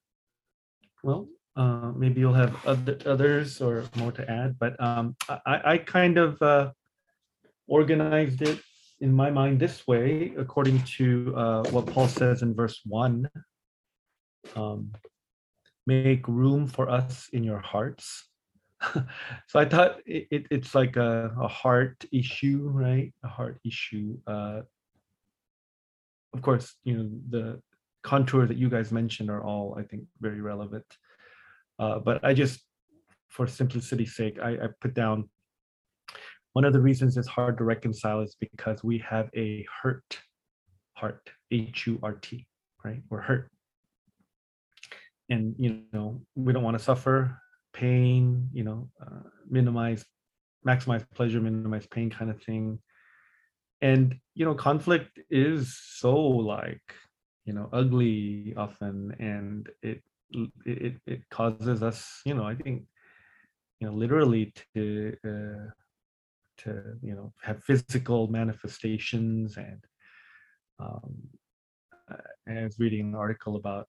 [1.04, 1.28] Well,
[1.58, 6.18] uh, maybe you'll have other, others or more to add, but um, I, I kind
[6.18, 6.72] of uh,
[7.68, 8.60] organized it
[9.02, 13.30] in my mind this way, according to uh, what Paul says in verse one.
[14.56, 14.94] Um,
[15.86, 18.30] make room for us in your hearts
[19.48, 23.14] so I thought it, it, it's like a, a heart issue, right?
[23.24, 24.18] A heart issue.
[24.28, 24.62] Uh,
[26.34, 27.62] of course, you know, the
[28.04, 30.86] contours that you guys mentioned are all, I think, very relevant.
[31.80, 32.62] Uh, but I just,
[33.30, 35.30] for simplicity's sake, I, I put down
[36.54, 40.20] one of the reasons it's hard to reconcile is because we have a hurt
[40.96, 42.46] heart, H U R T,
[42.84, 43.02] right?
[43.10, 43.50] We're hurt.
[45.30, 47.40] And, you know, we don't want to suffer
[47.74, 50.06] pain, you know, uh, minimize,
[50.66, 52.80] maximize pleasure, minimize pain kind of thing.
[53.82, 56.82] And, you know, conflict is so like,
[57.46, 60.02] you know, ugly often, and it
[60.66, 62.84] it it causes us, you know, I think,
[63.80, 65.72] you know, literally to uh,
[66.60, 69.84] to you know have physical manifestations and
[70.80, 71.28] um,
[72.48, 73.88] I was reading an article about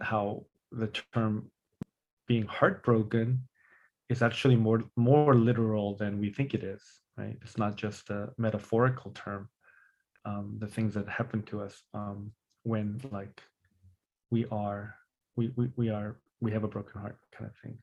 [0.00, 1.50] how the term
[2.26, 3.46] being heartbroken
[4.08, 6.82] is actually more more literal than we think it is
[7.16, 7.36] right?
[7.42, 9.48] It's not just a metaphorical term
[10.24, 12.32] um, the things that happen to us um,
[12.62, 13.42] when like
[14.30, 14.94] we are
[15.36, 17.78] we, we we are we have a broken heart kind of thing.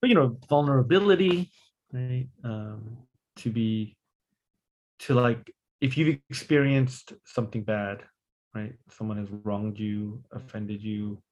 [0.00, 1.50] But you know vulnerability
[1.92, 2.98] right um,
[3.36, 3.96] to be
[5.00, 8.02] to like if you've experienced something bad
[8.54, 11.22] right someone has wronged you offended you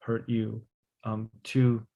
[0.00, 0.62] hurt you
[1.04, 1.86] um, to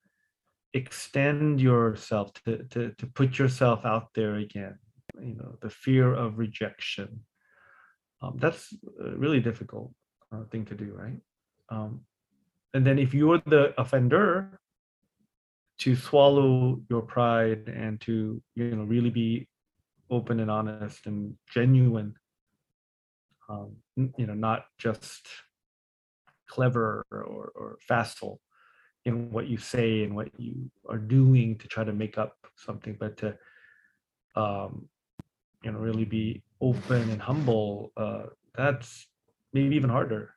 [0.75, 4.79] extend yourself to, to to put yourself out there again
[5.21, 7.21] you know the fear of rejection.
[8.21, 9.93] Um, that's a really difficult
[10.33, 11.21] uh, thing to do right?
[11.71, 12.01] Um,
[12.75, 14.59] and then if you're the offender
[15.79, 19.49] to swallow your pride and to you know really be
[20.11, 22.15] open and honest and genuine
[23.49, 25.27] um, you know not just
[26.49, 28.41] clever or, or facile
[29.09, 32.97] in what you say and what you are doing to try to make up something,
[32.99, 33.37] but to
[34.37, 34.89] um,
[35.63, 37.93] you know really be open and humble.
[37.97, 38.25] Uh,
[38.57, 39.07] that's
[39.53, 40.35] maybe even harder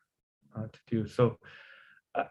[0.56, 1.08] uh, to do.
[1.08, 1.38] So
[2.16, 2.26] I,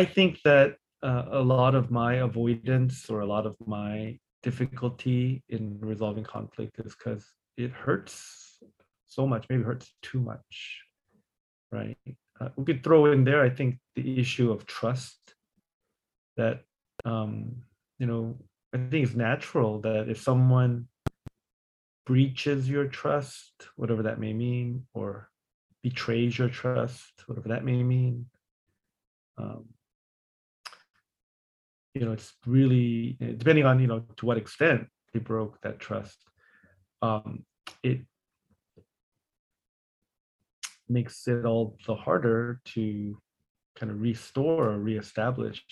[0.00, 5.42] I think that uh, a lot of my avoidance or a lot of my difficulty
[5.48, 7.24] in resolving conflict is because
[7.56, 8.58] it hurts
[9.06, 9.46] so much.
[9.48, 10.80] Maybe hurts too much,
[11.70, 11.96] right?
[12.40, 15.23] Uh, we could throw in there, I think, the issue of trust
[16.36, 16.62] that
[17.04, 17.54] um,
[17.98, 18.36] you know
[18.74, 20.86] i think it's natural that if someone
[22.06, 25.28] breaches your trust whatever that may mean or
[25.82, 28.26] betrays your trust whatever that may mean
[29.38, 29.64] um,
[31.94, 35.78] you know it's really eh, depending on you know to what extent they broke that
[35.78, 36.18] trust
[37.02, 37.44] um,
[37.82, 38.00] it
[40.88, 43.16] makes it all the harder to
[43.76, 45.64] kind of restore or reestablish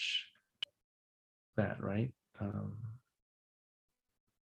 [1.56, 2.12] that, right?
[2.40, 2.76] Um,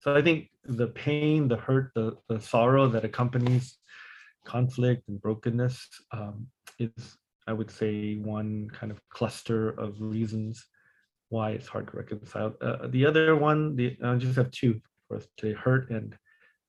[0.01, 3.77] so I think the pain, the hurt, the, the sorrow that accompanies
[4.45, 6.47] conflict and brokenness um,
[6.79, 10.65] is, I would say, one kind of cluster of reasons
[11.29, 12.53] why it's hard to reconcile.
[12.61, 16.15] Uh, the other one, the I just have two for us today: hurt, and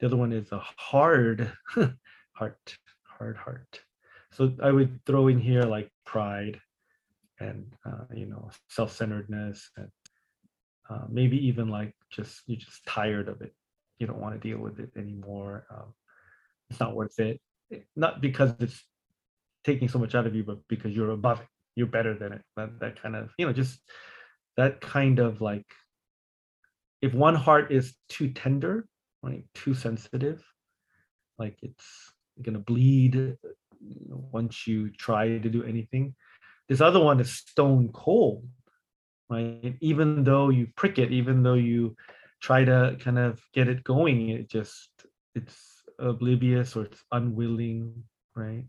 [0.01, 1.53] the other one is a hard
[2.33, 3.81] heart, hard heart.
[4.33, 6.61] so I would throw in here like pride
[7.39, 9.91] and uh, you know self-centeredness and
[10.89, 13.55] uh, maybe even like just you're just tired of it.
[13.99, 15.67] You don't want to deal with it anymore.
[15.71, 15.95] Um,
[16.71, 17.41] it's not worth it.
[17.95, 18.85] Not because it's
[19.65, 21.47] taking so much out of you, but because you're above it.
[21.75, 22.43] You're better than it.
[22.57, 23.79] That that kind of you know just
[24.57, 25.67] that kind of like
[27.03, 28.87] if one heart is too tender,
[29.23, 30.43] right, too sensitive,
[31.39, 32.13] like it's
[32.43, 33.37] gonna bleed
[33.81, 36.15] once you try to do anything.
[36.69, 38.45] This other one is stone cold,
[39.29, 39.77] right?
[39.81, 41.97] Even though you prick it, even though you
[42.41, 44.91] try to kind of get it going, it just
[45.35, 48.05] it's oblivious or it's unwilling,
[48.35, 48.65] right?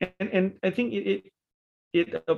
[0.00, 1.32] And and I think it it,
[1.92, 2.36] it uh,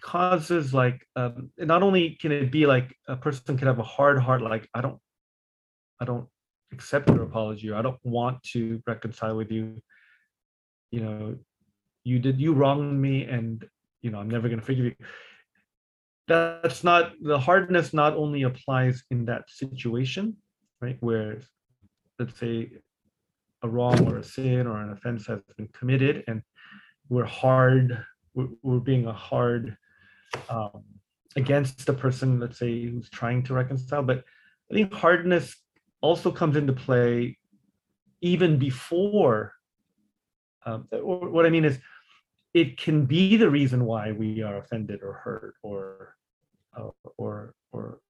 [0.00, 4.18] causes like um, not only can it be like a person can have a hard
[4.18, 4.98] heart, like I don't
[6.00, 6.28] I don't
[6.72, 9.80] accept your apology or I don't want to reconcile with you.
[10.90, 11.36] You know,
[12.08, 13.68] you did you wronged me and
[14.02, 14.94] you know i'm never going to forgive you
[16.28, 20.36] that's not the hardness not only applies in that situation
[20.80, 21.40] right where
[22.18, 22.70] let's say
[23.62, 26.42] a wrong or a sin or an offense has been committed and
[27.08, 28.04] we're hard
[28.34, 29.76] we're, being a hard
[30.48, 30.84] um,
[31.34, 34.02] against the person let's say who's trying to reconcile.
[34.02, 34.24] But
[34.70, 35.56] i think hardness
[36.00, 37.38] also comes into play
[38.20, 39.54] even before
[40.66, 41.78] um, what i mean is
[42.54, 46.16] it can be the reason why we are offended or hurt or
[46.78, 48.00] uh, or or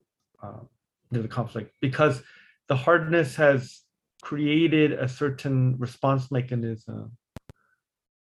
[0.42, 0.68] um,
[1.10, 2.22] there's a conflict because
[2.68, 3.80] the hardness has
[4.22, 7.12] created a certain response mechanism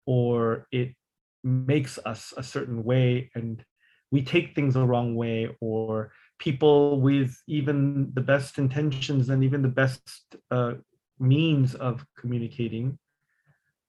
[0.07, 0.95] or it
[1.43, 3.65] makes us a certain way and
[4.11, 9.63] we take things the wrong way or people with even the best intentions and even
[9.63, 10.75] the best uh,
[11.19, 12.99] means of communicating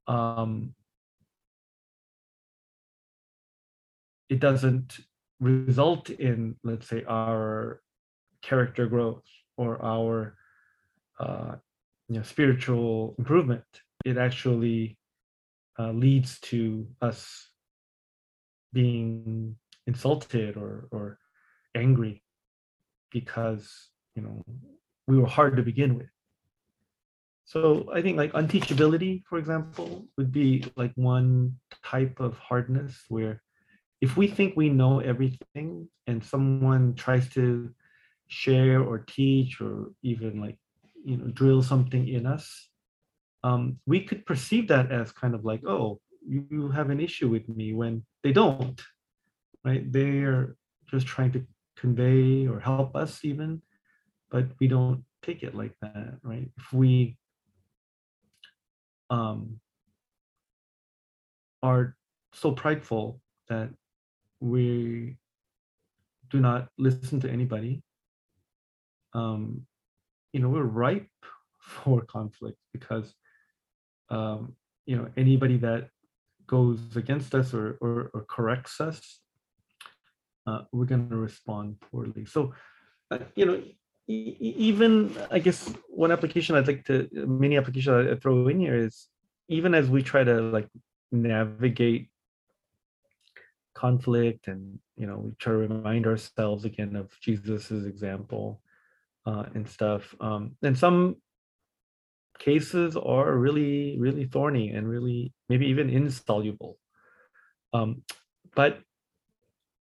[0.08, 0.74] um,
[4.30, 5.00] it doesn't
[5.40, 7.82] result in, let's say, our
[8.42, 9.24] character growth
[9.58, 10.36] or our
[11.20, 11.56] uh,
[12.08, 13.64] you know, spiritual improvement.
[14.06, 14.98] It actually
[15.80, 17.50] uh, leads to us
[18.74, 19.56] being
[19.88, 21.18] insulted or or
[21.76, 22.22] angry
[23.12, 24.44] because you know
[25.08, 26.10] we were hard to begin with.
[27.46, 33.42] So I think like unteachability, for example, would be like one type of hardness where
[34.02, 37.70] if we think we know everything and someone tries to
[38.28, 40.58] share or teach or even like
[41.06, 42.70] you know drill something in us
[43.44, 47.48] um, we could perceive that as kind of like oh you have an issue with
[47.48, 48.82] me when they don't
[49.64, 49.92] right?
[49.92, 50.56] They're
[50.90, 51.46] just trying to
[51.78, 53.62] convey or help us even
[54.30, 56.50] but we don't take it like that right?
[56.58, 57.18] If we
[59.10, 59.60] um,
[61.64, 61.96] are
[62.34, 63.70] so prideful that
[64.40, 65.18] we
[66.30, 67.84] do not listen to anybody.
[69.14, 69.66] Um
[70.34, 71.10] you know we're ripe
[71.60, 73.14] for conflict because
[74.10, 75.90] um you know anybody that
[76.46, 79.20] goes against us or or, or corrects us
[80.48, 82.26] uh, we're going to respond poorly.
[82.26, 82.54] So
[83.12, 83.62] uh, you know
[84.08, 88.76] e- even i guess one application i'd like to many application i throw in here
[88.76, 89.08] is
[89.48, 90.68] even as we try to like
[91.12, 92.10] navigate
[93.78, 98.60] conflict and you know we try to remind ourselves again of jesus's example
[99.28, 101.16] uh, and stuff um, and some
[102.40, 106.78] cases are really really thorny and really maybe even insoluble.
[107.74, 108.04] Um,
[108.56, 108.80] but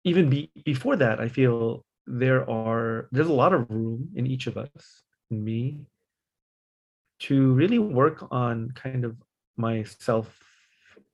[0.04, 4.46] even be, before that i feel there are there's a lot of room in each
[4.46, 5.80] of us in me
[7.18, 9.16] to really work on kind of
[9.56, 10.28] my self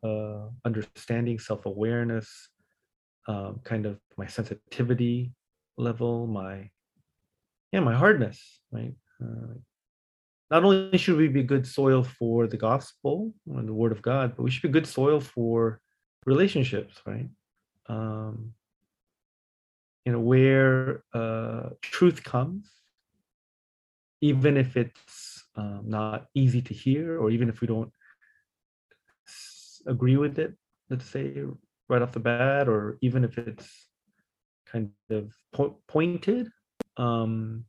[0.02, 2.48] uh, understanding self-awareness
[3.26, 5.32] um, kind of my sensitivity
[5.76, 6.70] level, my
[7.72, 8.94] yeah, my hardness, right?
[9.22, 9.54] Uh,
[10.50, 14.34] not only should we be good soil for the gospel and the word of God,
[14.36, 15.80] but we should be good soil for
[16.26, 17.28] relationships, right?
[17.88, 18.52] Um,
[20.04, 22.68] you know, where uh, truth comes,
[24.20, 27.92] even if it's um, not easy to hear, or even if we don't
[29.86, 30.54] agree with it,
[30.90, 31.44] let's say
[31.88, 33.88] right off the bat, or even if it's
[34.66, 36.48] kind of po- pointed,
[36.96, 37.64] um,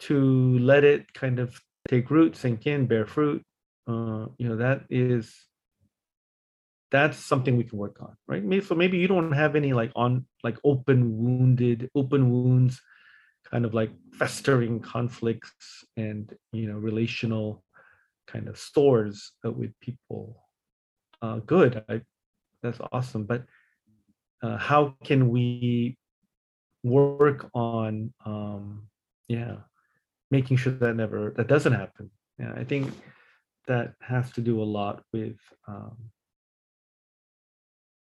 [0.00, 3.42] to let it kind of take root, sink in, bear fruit.
[3.86, 5.34] Uh, you know, that is
[6.90, 8.42] that's something we can work on, right?
[8.42, 12.80] Maybe so maybe you don't have any like on like open wounded, open wounds,
[13.50, 17.64] kind of like festering conflicts and you know relational
[18.26, 20.44] kind of stores uh, with people
[21.22, 21.84] uh, good.
[21.88, 22.02] I,
[22.62, 23.24] that's awesome.
[23.24, 23.44] But
[24.42, 25.96] uh, how can we
[26.82, 28.88] work on, um,
[29.28, 29.56] yeah,
[30.30, 32.10] making sure that never that doesn't happen?
[32.38, 32.92] Yeah, I think
[33.66, 35.36] that has to do a lot with
[35.66, 35.96] um,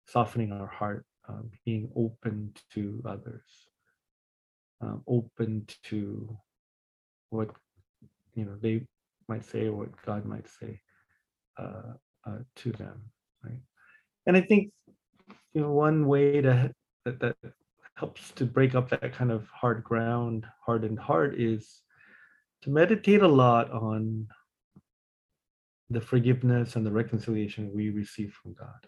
[0.09, 3.69] softening our heart, um, being open to others,
[4.81, 6.37] um, open to
[7.31, 7.51] what
[8.35, 8.87] you know they
[9.29, 10.81] might say or what God might say
[11.59, 11.95] uh,
[12.27, 13.03] uh, to them?
[14.27, 14.73] And I think
[15.55, 16.73] you know one way to
[17.05, 17.37] that that
[17.97, 21.83] helps to break up that kind of hard ground, hardened heart, is
[22.63, 24.27] to meditate a lot on
[25.91, 28.87] the forgiveness and the reconciliation we receive from God.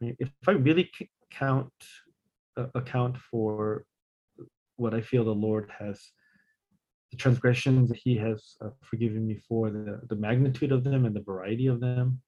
[0.00, 0.90] If I really
[1.30, 1.72] count
[2.56, 3.84] uh, account for
[4.76, 6.00] what I feel the Lord has
[7.10, 11.14] the transgressions that he has uh, forgiven me for, the, the magnitude of them and
[11.14, 12.20] the variety of them,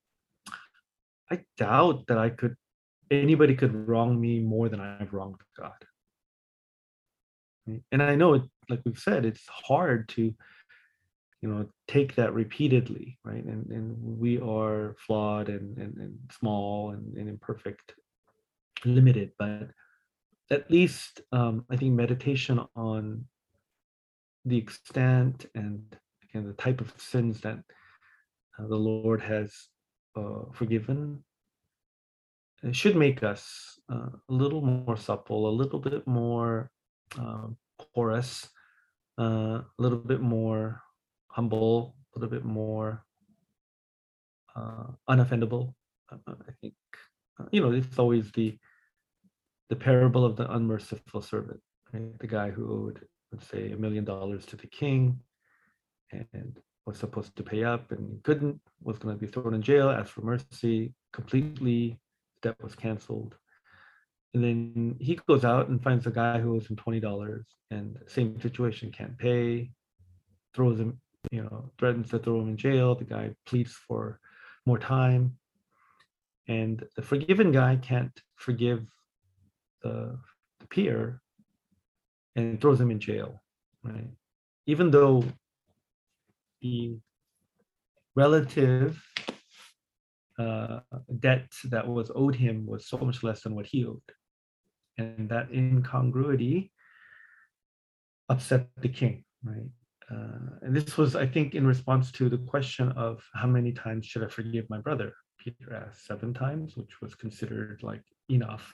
[1.31, 2.57] I doubt that I could,
[3.11, 5.72] anybody could wrong me more than I've wronged God.
[7.91, 10.33] And I know it, like we've said, it's hard to,
[11.43, 13.45] you know, take that repeatedly, right?
[13.45, 17.95] And and we are flawed and and, and small and, and imperfect,
[18.85, 19.70] limited, but
[20.51, 23.24] at least um, I think meditation on
[24.45, 27.59] the extent and again the type of sins that
[28.59, 29.53] uh, the Lord has
[30.53, 31.23] forgiven
[32.62, 36.71] it should make us uh, a little more supple, a little bit more
[37.19, 37.57] um,
[37.95, 38.49] porous,
[39.19, 40.81] uh, a little bit more
[41.29, 43.05] humble, a little bit more
[44.55, 45.75] uh, unoffendable.
[46.11, 46.75] Uh, uh, I think
[47.39, 48.59] uh, you know it's always the
[49.69, 51.61] the parable of the unmerciful servant,
[51.93, 52.19] right?
[52.21, 55.21] The guy who owed, let's say, a million dollars to the king,
[56.12, 59.91] and was supposed to pay up and couldn't, was going to be thrown in jail,
[59.91, 61.99] asked for mercy, completely,
[62.43, 63.34] debt was canceled.
[64.34, 67.99] And then he goes out and finds a guy who owes him twenty dollars, and
[68.07, 69.70] same situation, can't pay,
[70.55, 72.95] throws him, you know, threatens to throw him in jail.
[72.95, 74.20] The guy pleads for
[74.66, 75.39] more time,
[76.47, 78.87] and the forgiven guy can't forgive
[79.82, 80.18] the,
[80.61, 81.22] the peer,
[82.37, 83.43] and throws him in jail,
[83.82, 84.11] right?
[84.66, 85.24] Even though
[86.61, 86.99] the
[88.15, 89.03] relative
[90.39, 90.81] uh,
[91.21, 94.01] debt that was owed him was so much less than what he owed.
[94.99, 96.73] And that incongruity
[98.29, 99.69] upset the king, right?
[100.11, 104.07] Uh, and this was, I think, in response to the question of how many times
[104.07, 105.13] should I forgive my brother?
[105.39, 108.73] Peter asked seven times, which was considered like enough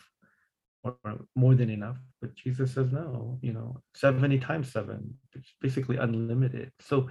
[0.85, 1.99] or or more than enough.
[2.20, 6.72] But Jesus says, no, you know, 70 times seven, it's basically unlimited.
[6.80, 7.09] So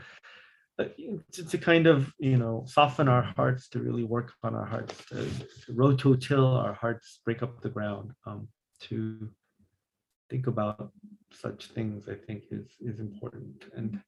[1.31, 4.95] to, to kind of you know soften our hearts to really work on our hearts
[5.09, 5.25] to,
[5.65, 8.47] to rototill our hearts break up the ground um,
[8.79, 9.29] to
[10.29, 10.91] think about
[11.33, 13.65] such things i think is is important.
[13.75, 14.01] And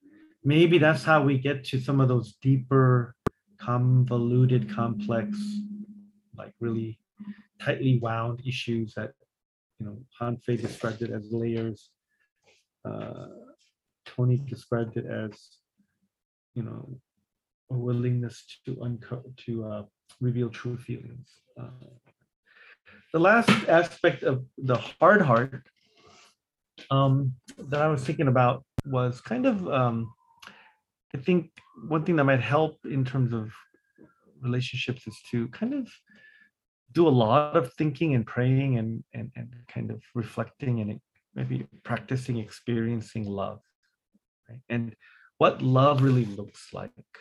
[0.43, 3.15] maybe that's how we get to some of those deeper
[3.59, 5.38] convoluted complex
[6.38, 6.99] like really
[7.61, 9.11] tightly wound issues that
[9.80, 11.89] you know hanfei described it as layers
[12.86, 13.28] uh,
[14.05, 15.32] tony described it as
[16.56, 16.99] you know,
[17.72, 19.84] a willingness to uncover, to uh,
[20.22, 21.30] reveal true feelings.
[21.60, 21.70] Uh,
[23.14, 25.68] the last aspect of the hard heart
[26.89, 30.12] um, that I was thinking about was kind of, um,
[31.16, 31.51] I think
[31.88, 33.51] one thing that might help in terms of
[34.41, 35.88] relationships is to kind of
[36.91, 40.99] do a lot of thinking and praying and and, and kind of reflecting and
[41.34, 43.62] maybe practicing experiencing love
[44.49, 44.60] right?
[44.70, 44.95] and
[45.43, 47.11] what love really looks like.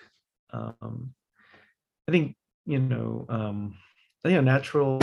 [0.52, 1.12] Um,
[2.06, 3.74] I think you know, um,
[4.24, 5.00] I think a natural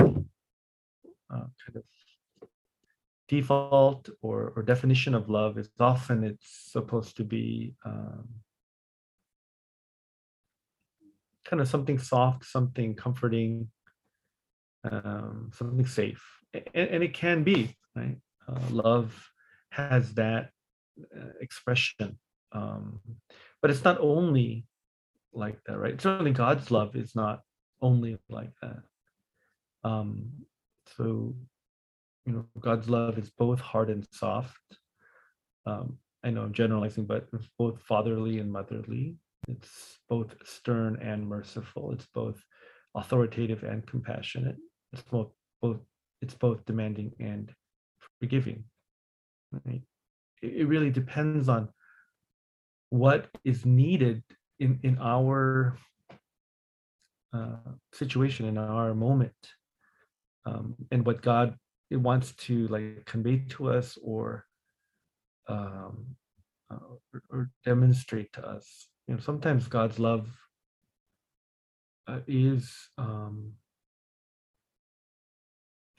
[1.29, 1.83] uh, kind of
[3.27, 8.25] default or, or definition of love is often it's supposed to be um,
[11.43, 13.67] kind of something soft, something comforting,
[14.89, 18.17] um, something safe, and, and it can be right.
[18.47, 19.29] Uh, love
[19.71, 20.51] has that
[21.13, 22.17] uh, expression
[22.51, 22.99] um,
[23.61, 24.65] but it's not only
[25.33, 25.99] like that right?
[26.01, 27.41] Certainly god's love is not
[27.81, 28.81] only like that.
[29.83, 30.31] Um,
[30.97, 31.35] so
[32.25, 34.57] you know god's love is both hard and soft.
[35.65, 39.15] Um, i know i'm generalizing but it's both fatherly and motherly.
[39.47, 41.91] It's both stern and merciful.
[41.91, 42.43] It's both
[42.95, 44.57] authoritative and compassionate.
[44.93, 45.31] It's both
[45.61, 45.79] both
[46.21, 47.53] it's both demanding and
[48.19, 48.63] forgiving
[49.65, 49.81] right?
[50.41, 51.69] It, it really depends on
[52.89, 54.23] what is needed
[54.59, 55.77] in in our
[57.33, 57.57] uh,
[57.93, 59.33] situation in our moment
[60.45, 61.55] um, and what god
[61.91, 64.45] wants to like convey to us or
[65.47, 66.15] um,
[66.71, 66.77] uh,
[67.13, 68.87] or, or demonstrate to us.
[69.07, 70.29] You know sometimes god's love
[72.07, 73.53] uh, is um,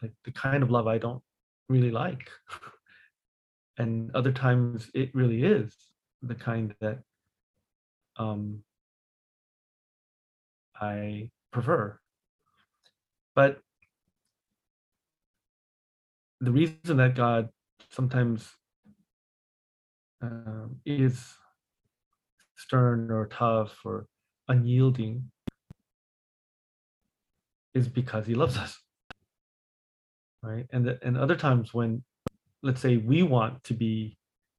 [0.01, 1.23] like the kind of love i don't
[1.69, 2.31] really like.
[3.79, 5.75] And other times it really is
[6.23, 6.99] the kind that
[8.17, 8.63] um,
[10.81, 11.99] I prefer.
[13.35, 13.61] But
[16.41, 17.49] the reason that God
[17.91, 18.49] sometimes
[20.23, 21.37] um, is
[22.57, 24.07] stern or tough or
[24.49, 25.31] unyielding
[27.75, 28.79] is because he loves us.
[30.43, 30.67] Right.
[30.73, 32.03] And, the, and other times when,
[32.63, 34.17] let's say, we want to be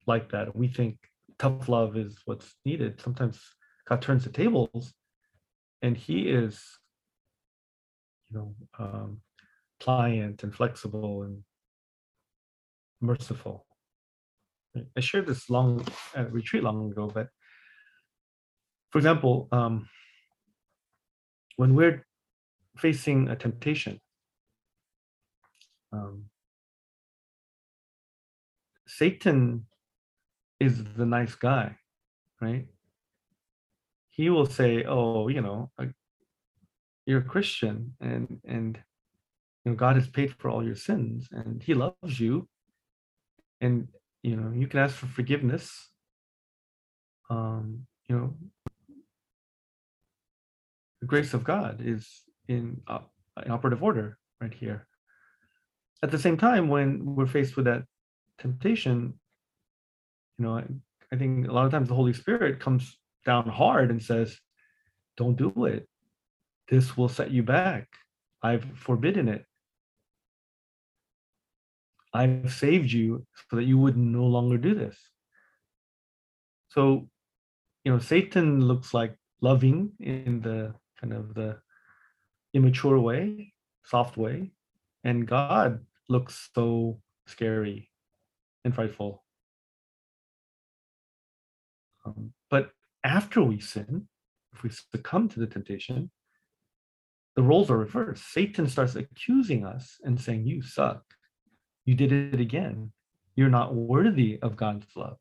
[0.07, 0.97] like that, we think
[1.42, 3.02] tough love is what's needed.
[3.02, 3.39] Sometimes
[3.89, 4.94] God turns the tables
[5.82, 6.62] and he is
[8.30, 9.22] you know um,
[9.80, 11.44] pliant and flexible and
[13.02, 13.66] merciful
[14.96, 15.86] i shared this long
[16.16, 17.28] uh, retreat long ago but
[18.92, 19.89] for example um,
[21.58, 22.06] when we're
[22.78, 24.00] facing a temptation
[25.92, 26.26] um,
[28.88, 29.66] satan
[30.66, 31.76] is the nice guy
[32.41, 32.68] right
[34.12, 35.72] he will say, "Oh, you know,
[37.05, 38.78] you're a Christian, and and
[39.64, 42.47] you know God has paid for all your sins, and He loves you,
[43.62, 43.88] and
[44.22, 45.89] you know you can ask for forgiveness.
[47.30, 48.36] Um, you know,
[50.99, 52.05] the grace of God is
[52.49, 52.99] in, uh,
[53.45, 54.86] in operative order right here.
[56.03, 57.86] At the same time, when we're faced with that
[58.38, 59.14] temptation,
[60.42, 60.64] you know,
[61.14, 64.39] I, think a lot of times the Holy Spirit comes down hard and says,
[65.16, 65.88] Don't do it.
[66.68, 67.88] This will set you back.
[68.42, 69.46] I've forbidden it.
[72.12, 74.98] I've saved you so that you would no longer do this.
[76.70, 77.08] So,
[77.84, 81.60] you know, Satan looks like loving in the kind of the
[82.56, 83.54] immature way,
[83.86, 84.54] soft way,
[85.04, 87.92] and God looks so scary
[88.66, 89.24] and frightful.
[92.18, 92.72] Um, but
[93.03, 94.07] after we sin,
[94.53, 96.12] if we succumb to the temptation,
[97.36, 98.32] the roles are reversed.
[98.32, 101.03] Satan starts accusing us and saying, You suck.
[101.86, 102.91] You did it again.
[103.36, 105.18] You're not worthy of God's love.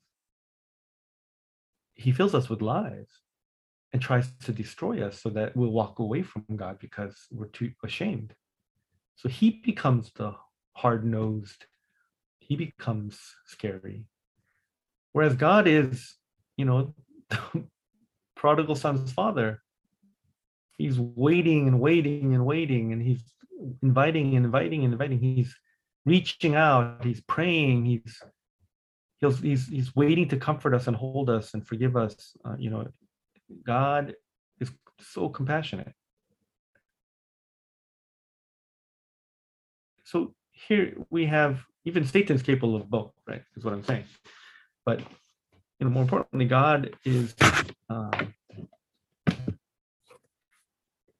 [1.94, 3.08] He fills us with lies
[3.92, 7.72] and tries to destroy us so that we'll walk away from God because we're too
[7.84, 8.34] ashamed.
[9.16, 10.34] So he becomes the
[10.72, 11.66] hard nosed,
[12.38, 14.04] he becomes scary.
[15.12, 16.14] Whereas God is,
[16.56, 16.94] you know,
[18.36, 19.62] prodigal son's father.
[20.78, 23.22] He's waiting and waiting and waiting, and he's
[23.82, 25.20] inviting and inviting and inviting.
[25.20, 25.54] He's
[26.06, 27.04] reaching out.
[27.04, 27.84] He's praying.
[27.84, 28.22] He's
[29.18, 32.36] he's he's, he's waiting to comfort us and hold us and forgive us.
[32.44, 32.86] Uh, you know,
[33.66, 34.14] God
[34.60, 34.70] is
[35.00, 35.92] so compassionate.
[40.04, 43.42] So here we have even Satan's capable of both, right?
[43.56, 44.04] Is what I'm saying.
[44.84, 45.02] But
[45.80, 47.34] you know, more importantly, God is
[47.88, 48.34] um,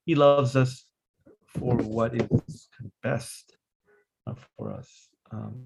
[0.05, 0.85] He loves us
[1.47, 2.69] for what is
[3.03, 3.57] best
[4.27, 5.09] uh, for us.
[5.31, 5.65] Um,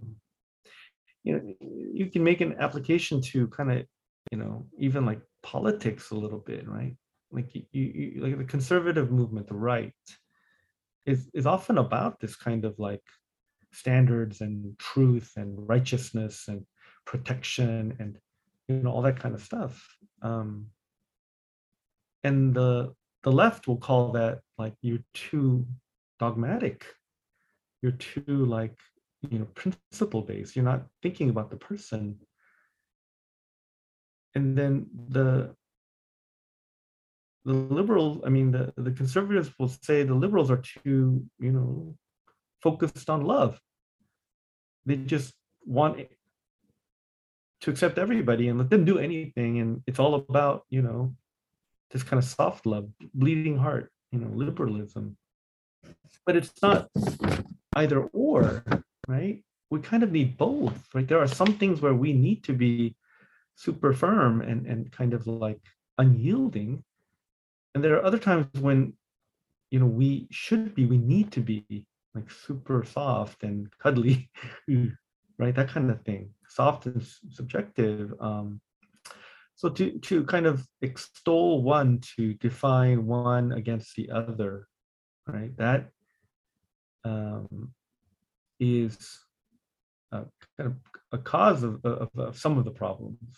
[1.24, 1.54] you know,
[1.92, 3.86] you can make an application to kind of,
[4.30, 6.94] you know, even like politics a little bit, right?
[7.32, 9.92] Like you, you like the conservative movement, the right,
[11.04, 13.02] is is often about this kind of like
[13.72, 16.64] standards and truth and righteousness and
[17.06, 18.18] protection and
[18.68, 19.86] you know all that kind of stuff.
[20.22, 20.66] Um
[22.22, 25.66] and the the left will call that like you're too
[26.18, 26.86] dogmatic.
[27.82, 28.78] You're too like
[29.30, 32.18] you know principle based you're not thinking about the person.
[34.34, 35.54] And then the
[37.46, 41.94] the liberals i mean the the conservatives will say the liberals are too you know
[42.64, 43.60] focused on love.
[44.86, 45.34] They just
[45.66, 46.00] want
[47.64, 49.58] to accept everybody and let them do anything.
[49.58, 51.14] And it's all about you know
[51.90, 55.16] this kind of soft love bleeding heart you know liberalism.
[56.26, 56.88] But it's not
[57.76, 58.64] either or
[59.08, 59.42] right?
[59.70, 61.08] We kind of need both right?
[61.08, 62.96] There are some things where we need to be
[63.56, 65.62] super firm and and kind of like
[65.96, 66.84] unyielding.
[67.74, 68.92] And there are other times when
[69.70, 74.28] you know we should be we need to be like super soft and cuddly
[75.38, 75.54] right?
[75.54, 78.60] That kind of thing soft and subjective um,
[79.56, 84.66] So to to kind of extol one to define one against the other,
[85.26, 85.56] right?
[85.56, 85.90] That
[87.04, 87.72] um,
[88.58, 88.96] is
[90.12, 90.24] uh,
[90.58, 90.76] kind of
[91.12, 93.36] a cause of, of, of some of the problems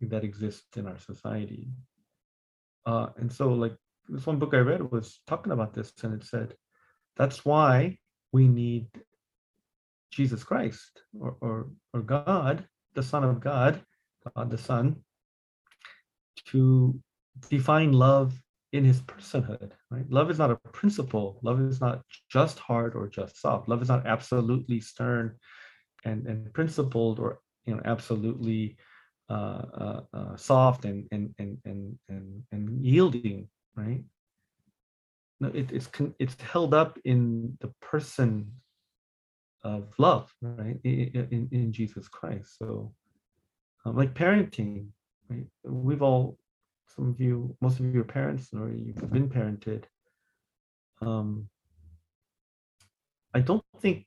[0.00, 1.68] that exist in our society.
[2.86, 3.76] Uh, and so, like
[4.08, 6.54] this one book I read was talking about this, and it said
[7.16, 7.98] that's why
[8.32, 8.86] we need
[10.10, 13.82] Jesus Christ or or, or God, the Son of God,
[14.34, 14.96] God the Son,
[16.46, 16.98] to
[17.48, 18.40] define love
[18.72, 20.08] in his personhood right?
[20.10, 21.40] Love is not a principle.
[21.42, 23.68] Love is not just hard or just soft.
[23.68, 25.36] Love is not absolutely stern
[26.04, 28.76] and and principled or you know absolutely
[29.28, 34.02] uh, uh, uh, soft and and and and and, and yielding right?
[35.40, 35.88] No it, it's
[36.18, 38.52] it's held up in the person
[39.62, 42.56] of love right in, in, jesus christ.
[42.58, 42.92] So
[43.84, 44.88] um, like parenting
[45.28, 46.38] right we've all
[46.86, 49.84] some of you most of you are parents or you've been parented
[51.02, 51.48] um
[53.34, 54.06] i don't think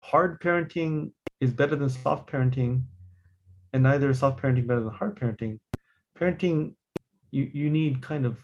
[0.00, 2.82] hard parenting is better than soft parenting
[3.72, 5.58] and neither is soft parenting better than hard parenting.
[6.18, 6.74] Parenting
[7.30, 8.38] you you need kind of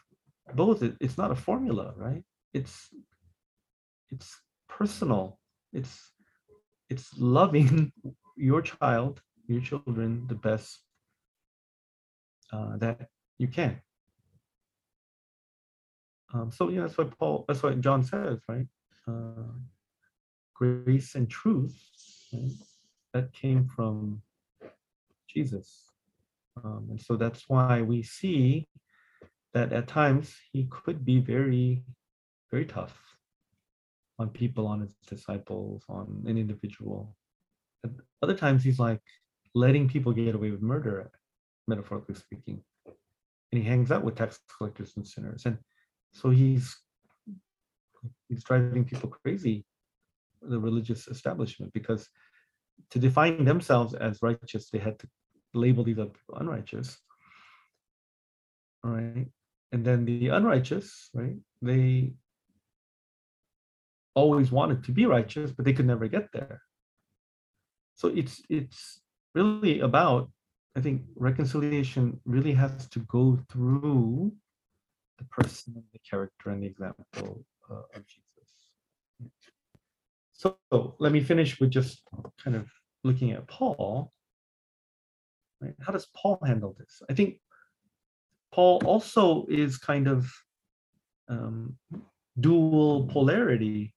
[0.55, 0.83] both.
[0.83, 2.23] It, it's not a formula right?
[2.55, 2.89] It's
[4.11, 5.39] it's personal.
[5.73, 6.13] It's
[6.91, 7.93] it's loving
[8.37, 10.81] your child your children the best
[12.53, 13.09] uh, that
[13.39, 13.81] you can.
[16.33, 18.67] Um, so yeah, that's what Paul, that's what John says, right?
[19.09, 19.49] Uh,
[20.55, 21.75] grace and truth,
[22.33, 22.51] right?
[23.15, 24.21] that came from
[25.27, 25.85] Jesus.
[26.63, 28.69] Um, and so that's why we see
[29.55, 31.85] that at times he could be very,
[32.51, 33.08] very tough
[34.19, 37.17] on people, on his disciples, on an individual.
[37.85, 37.91] At
[38.23, 39.01] other times he's like
[39.55, 41.11] letting people get away with murder,
[41.67, 42.63] metaphorically speaking.
[42.87, 45.47] And he hangs out with tax collectors and sinners.
[45.47, 45.59] And
[46.13, 46.77] so he's
[48.29, 49.65] he's driving people crazy
[50.43, 52.09] the religious establishment because
[52.91, 55.09] to define themselves as righteous they had to
[55.55, 56.97] label these other people unrighteous.
[58.85, 59.27] All right?
[59.73, 62.13] And then the unrighteous right they
[64.15, 66.61] always wanted to be righteous but they could never get there
[67.95, 69.01] so it's it's
[69.35, 70.31] really about
[70.77, 74.33] I think reconciliation really has to go through
[75.19, 78.53] the person, the character, and the example uh, of Jesus.
[80.33, 80.57] So
[81.01, 82.03] let me finish with just
[82.43, 82.69] kind of
[83.03, 84.13] looking at Paul.
[85.61, 85.75] Right?
[85.81, 87.03] How does Paul handle this?
[87.11, 87.41] I think
[88.53, 90.31] Paul also is kind of
[91.29, 91.77] um,
[92.39, 93.95] dual polarity.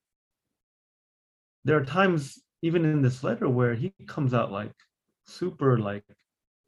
[1.64, 4.74] There are times, even in this letter, where he comes out like
[5.26, 6.04] super like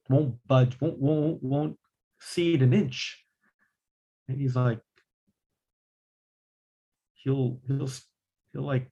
[0.08, 1.76] won't budge, won't won't won't
[2.20, 3.24] cede an inch.
[4.28, 4.80] And he's like,
[7.14, 7.90] he'll he'll
[8.52, 8.90] he'll like,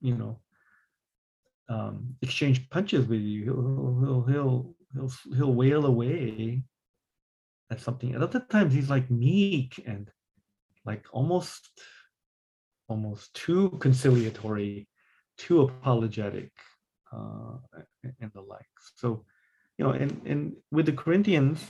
[0.00, 0.40] you know,
[1.68, 3.44] um, exchange punches with you.
[3.44, 6.64] He'll he'll he'll he'll he'll wail away
[7.70, 8.14] at something.
[8.14, 10.10] At other times he's like meek and
[10.84, 11.70] like almost
[12.88, 14.88] almost too conciliatory,
[15.38, 16.50] too apologetic,
[17.12, 17.58] uh,
[18.20, 18.66] and the like.
[18.96, 19.24] So
[19.78, 21.64] you know, and, and with the Corinthians,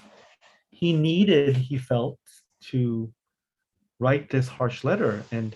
[0.71, 2.19] he needed, he felt,
[2.71, 3.13] to
[3.99, 5.23] write this harsh letter.
[5.31, 5.55] And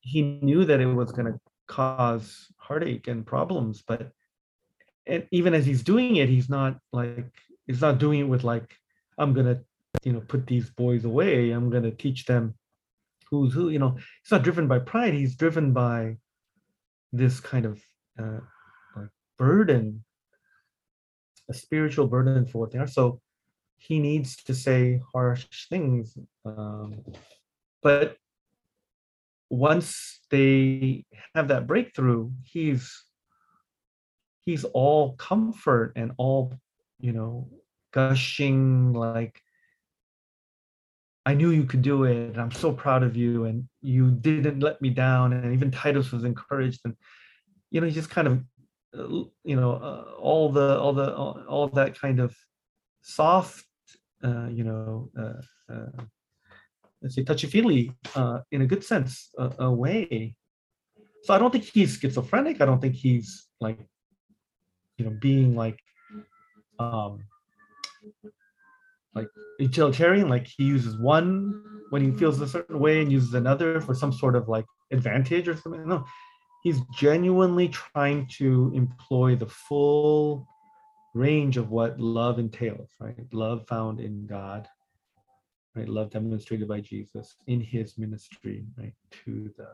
[0.00, 3.82] he knew that it was going to cause heartache and problems.
[3.86, 4.10] But
[5.06, 7.32] and even as he's doing it, he's not like,
[7.66, 8.74] he's not doing it with like,
[9.16, 9.60] I'm going to,
[10.04, 11.50] you know, put these boys away.
[11.50, 12.54] I'm going to teach them
[13.30, 15.14] who's who, you know, he's not driven by pride.
[15.14, 16.16] He's driven by
[17.12, 17.80] this kind of
[18.18, 18.40] uh,
[19.38, 20.04] burden
[21.48, 22.86] a spiritual burden for what they are.
[22.86, 23.20] So
[23.76, 26.16] he needs to say harsh things.
[26.44, 27.04] Um,
[27.82, 28.16] but
[29.50, 33.04] once they have that breakthrough, he's
[34.40, 36.52] he's all comfort and all,
[37.00, 37.48] you know,
[37.92, 39.40] gushing like
[41.28, 42.30] I knew you could do it.
[42.32, 45.32] And I'm so proud of you, and you didn't let me down.
[45.32, 46.94] And even Titus was encouraged, and
[47.70, 48.34] you know, he just kind of
[48.98, 52.34] uh, you know uh, all the all the all, all that kind of
[53.02, 53.66] soft
[54.24, 56.02] uh, you know uh, uh,
[57.02, 60.34] let's say touchy feely uh, in a good sense a, a way
[61.22, 63.78] so i don't think he's schizophrenic i don't think he's like
[64.96, 65.78] you know being like
[66.78, 67.20] um
[69.18, 73.80] like utilitarian like he uses one when he feels a certain way and uses another
[73.80, 76.04] for some sort of like advantage or something no
[76.62, 80.46] he's genuinely trying to employ the full
[81.14, 83.26] range of what love entails, right?
[83.32, 84.68] Love found in God,
[85.74, 85.88] right?
[85.88, 88.94] Love demonstrated by Jesus in his ministry, right?
[89.24, 89.68] To the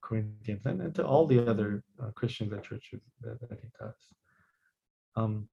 [0.00, 3.94] Corinthians and, and to all the other uh, Christians and churches that, that he does.
[5.16, 5.48] Um,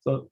[0.00, 0.30] so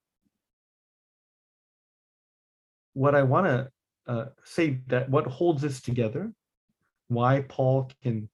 [2.95, 3.69] what I want to
[4.07, 6.33] uh, say that what holds this together,
[7.09, 8.29] why Paul can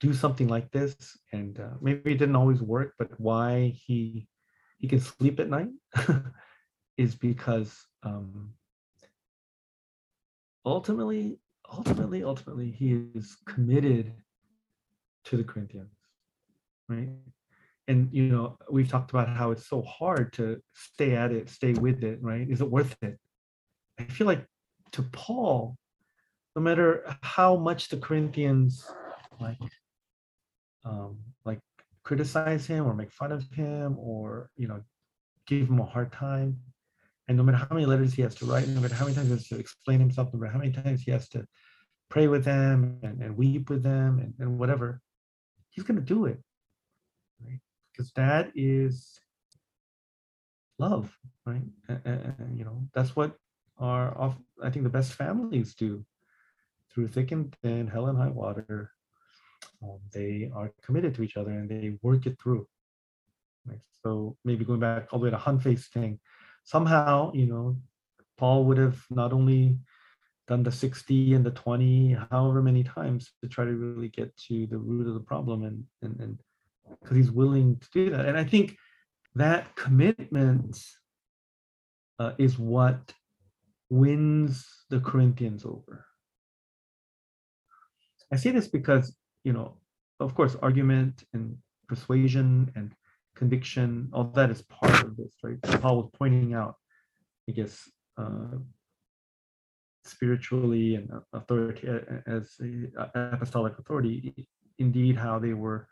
[0.00, 0.94] do something like this,
[1.32, 4.26] and uh, maybe it didn't always work, but why he
[4.78, 5.70] he can sleep at night
[6.98, 8.52] is because um,
[10.66, 11.38] ultimately,
[11.72, 14.12] ultimately, ultimately, he is committed
[15.24, 15.96] to the Corinthians,
[16.88, 17.08] right?
[17.88, 21.72] And you know, we've talked about how it's so hard to stay at it, stay
[21.74, 22.48] with it, right?
[22.48, 23.18] Is it worth it?
[23.98, 24.44] I feel like
[24.92, 25.76] to Paul,
[26.56, 28.84] no matter how much the Corinthians
[29.40, 29.58] like
[30.84, 31.58] um like
[32.04, 34.80] criticize him or make fun of him or you know
[35.46, 36.56] give him a hard time
[37.28, 39.28] and no matter how many letters he has to write no matter how many times
[39.28, 41.44] he has to explain himself no matter how many times he has to
[42.10, 45.00] pray with them and, and weep with them and, and whatever
[45.70, 46.38] he's going to do it
[47.44, 47.60] right?
[47.92, 49.18] Because that is
[50.78, 51.16] love
[51.46, 51.62] right?
[51.88, 53.36] And, and, you know that's what
[53.78, 56.04] are off i think the best families do
[56.92, 58.90] through thick and thin hell and high water
[59.82, 62.66] um, they are committed to each other and they work it through
[63.66, 63.80] right?
[64.02, 66.18] so maybe going back all the way to Hanfei's thing
[66.64, 67.76] somehow you know
[68.36, 69.78] paul would have not only
[70.46, 74.66] done the 60 and the 20 however many times to try to really get to
[74.66, 76.38] the root of the problem and and and
[77.00, 78.76] because he's willing to do that and i think
[79.34, 80.78] that commitment
[82.18, 83.12] uh, is what
[83.90, 86.06] wins the corinthians over.
[88.32, 89.14] I say this because
[89.44, 89.76] you know
[90.20, 91.56] of course argument and
[91.88, 92.92] persuasion and
[93.36, 95.60] conviction all that is part of this right?
[95.82, 96.76] Paul was pointing out
[97.48, 98.56] i guess uh,
[100.04, 101.88] spiritually and authority
[102.26, 102.58] as
[103.14, 104.46] apostolic authority
[104.78, 105.88] indeed how they were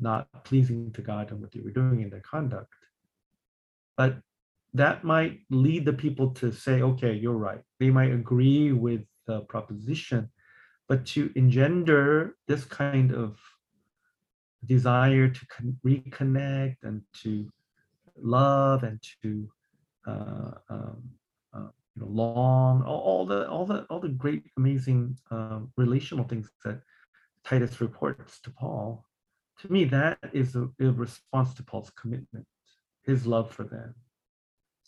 [0.00, 2.72] not pleasing to god and what they were doing in their conduct.
[3.96, 4.18] But
[4.76, 9.40] that might lead the people to say okay you're right they might agree with the
[9.42, 10.28] proposition
[10.88, 13.38] but to engender this kind of
[14.64, 17.48] desire to con- reconnect and to
[18.16, 19.48] love and to
[20.06, 21.02] uh, um,
[21.54, 26.24] uh, you know, long all, all the all the all the great amazing um, relational
[26.24, 26.80] things that
[27.44, 29.04] Titus reports to Paul.
[29.60, 32.46] To me, that is a, a response to Paul's commitment,
[33.04, 33.94] his love for them,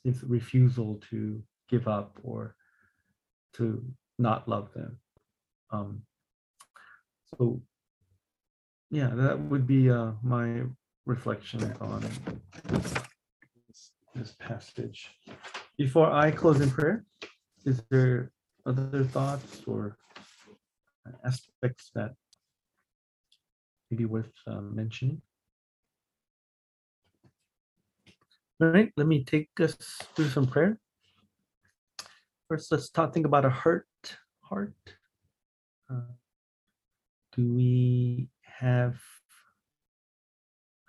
[0.05, 2.55] his refusal to give up or
[3.55, 3.84] to
[4.18, 4.99] not love them.
[5.70, 6.03] Um,
[7.36, 7.61] so,
[8.90, 10.62] yeah, that would be uh, my
[11.07, 12.05] reflection on
[12.64, 12.94] this,
[14.14, 15.11] this passage.
[15.76, 17.05] Before I close in prayer,
[17.64, 18.32] is there
[18.66, 19.96] other thoughts or
[21.24, 22.14] aspects that
[23.90, 25.22] maybe worth uh, mentioning?
[28.61, 29.77] All right, let me take us
[30.17, 30.81] through some prayer.
[32.49, 33.87] First, let's talk, think about a hurt
[34.41, 34.75] heart.
[35.89, 36.11] Uh,
[37.37, 38.99] do we have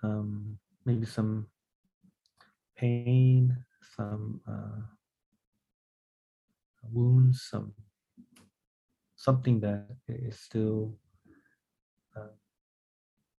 [0.02, 1.46] um, maybe some
[2.76, 3.56] pain,
[3.94, 4.82] some uh,
[6.90, 7.72] wounds, some
[9.14, 10.96] something that is still
[12.16, 12.34] uh,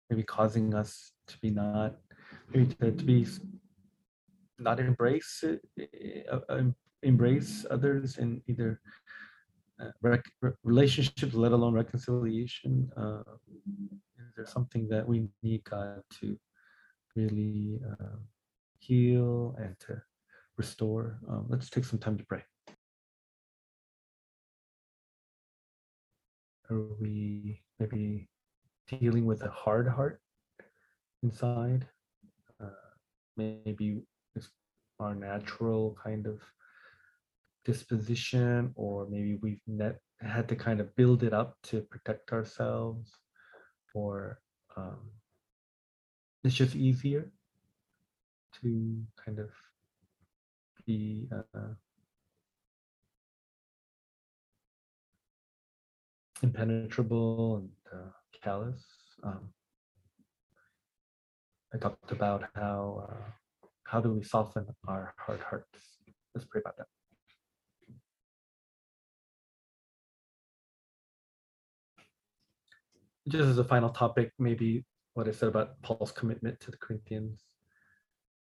[0.09, 1.95] maybe causing us to be not
[2.53, 3.27] maybe to, to be
[4.61, 6.63] not embrace uh, uh,
[7.03, 8.79] embrace others in either
[9.81, 10.17] uh,
[10.63, 12.89] relationships, let alone reconciliation.
[12.95, 13.23] Uh,
[14.19, 16.37] is there something that we need God to
[17.15, 18.17] really uh,
[18.79, 20.01] heal and to
[20.57, 21.19] restore?
[21.29, 22.43] Um, let's take some time to pray.
[26.69, 28.29] Are we maybe
[28.87, 30.21] dealing with a hard heart
[31.23, 31.87] inside?
[32.63, 32.69] Uh,
[33.35, 34.03] maybe
[34.35, 34.49] it's
[34.99, 36.39] our natural kind of
[37.65, 43.11] disposition, or maybe we've net, had to kind of build it up to protect ourselves,
[43.93, 44.39] or
[44.77, 44.99] um,
[46.43, 47.29] it's just easier
[48.61, 49.49] to kind of
[50.85, 51.73] be uh,
[56.41, 58.09] impenetrable and uh,
[58.43, 58.83] callous.
[59.23, 59.53] Um,
[61.73, 63.31] I talked about how uh,
[63.91, 65.97] how do we soften our hard hearts.
[66.33, 66.87] Let's pray about that.
[73.27, 77.43] Just as a final topic, maybe what I said about Paul's commitment to the Corinthians.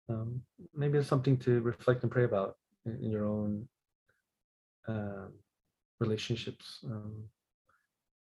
[0.09, 0.41] um,
[0.73, 2.55] maybe it's something to reflect and pray about
[2.87, 3.69] in, in your own
[4.87, 5.33] um,
[5.99, 6.79] relationships.
[6.85, 7.25] Um,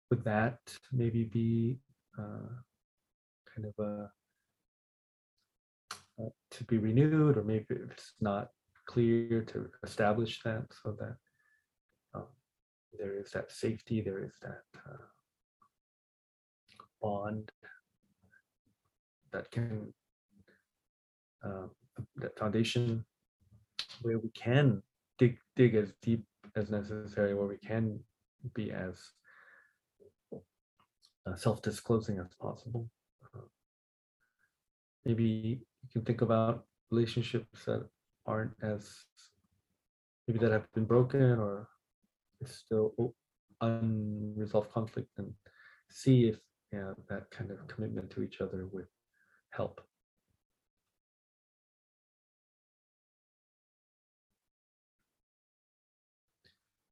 [0.09, 0.59] would that
[0.91, 1.81] maybe be
[2.19, 2.49] uh,
[3.55, 4.11] kind of a
[6.51, 8.49] to be renewed, or maybe if it's not
[8.87, 11.17] clear to establish that so that
[12.15, 12.27] um,
[12.99, 15.05] there is that safety, there is that uh,
[17.01, 17.51] bond
[19.33, 19.93] that can
[21.45, 21.71] um,
[22.17, 23.05] that foundation
[24.03, 24.83] where we can
[25.19, 26.25] dig dig as deep
[26.57, 28.01] as necessary, where we can
[28.55, 28.97] be as
[31.27, 32.89] uh, self-disclosing as possible.
[33.35, 33.47] Uh,
[35.05, 37.87] maybe you can think about relationships that
[38.27, 39.05] aren't as
[40.27, 41.69] maybe that have been broken or
[42.41, 43.15] it's still
[43.61, 45.33] unresolved conflict and
[45.91, 46.39] see if
[46.73, 48.87] yeah that kind of commitment to each other would
[49.51, 49.81] help.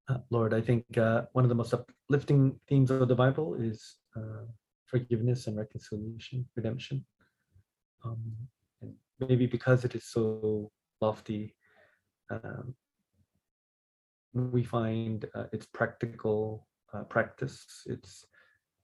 [0.09, 3.97] Uh, Lord, I think uh, one of the most uplifting themes of the Bible is
[4.17, 4.47] uh,
[4.87, 7.05] forgiveness and reconciliation, redemption.
[8.03, 8.33] Um,
[9.21, 11.55] maybe because it is so lofty,
[12.31, 12.75] um,
[14.35, 18.25] we find uh, its practical uh, practice, its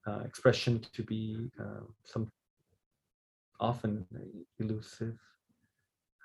[0.07, 2.31] uh, expression to be uh, some
[3.61, 4.07] often
[4.59, 5.17] elusive.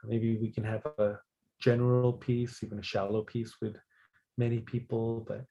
[0.03, 1.19] Maybe we can have a
[1.59, 3.75] general peace, even a shallow peace with
[4.37, 5.45] many people, but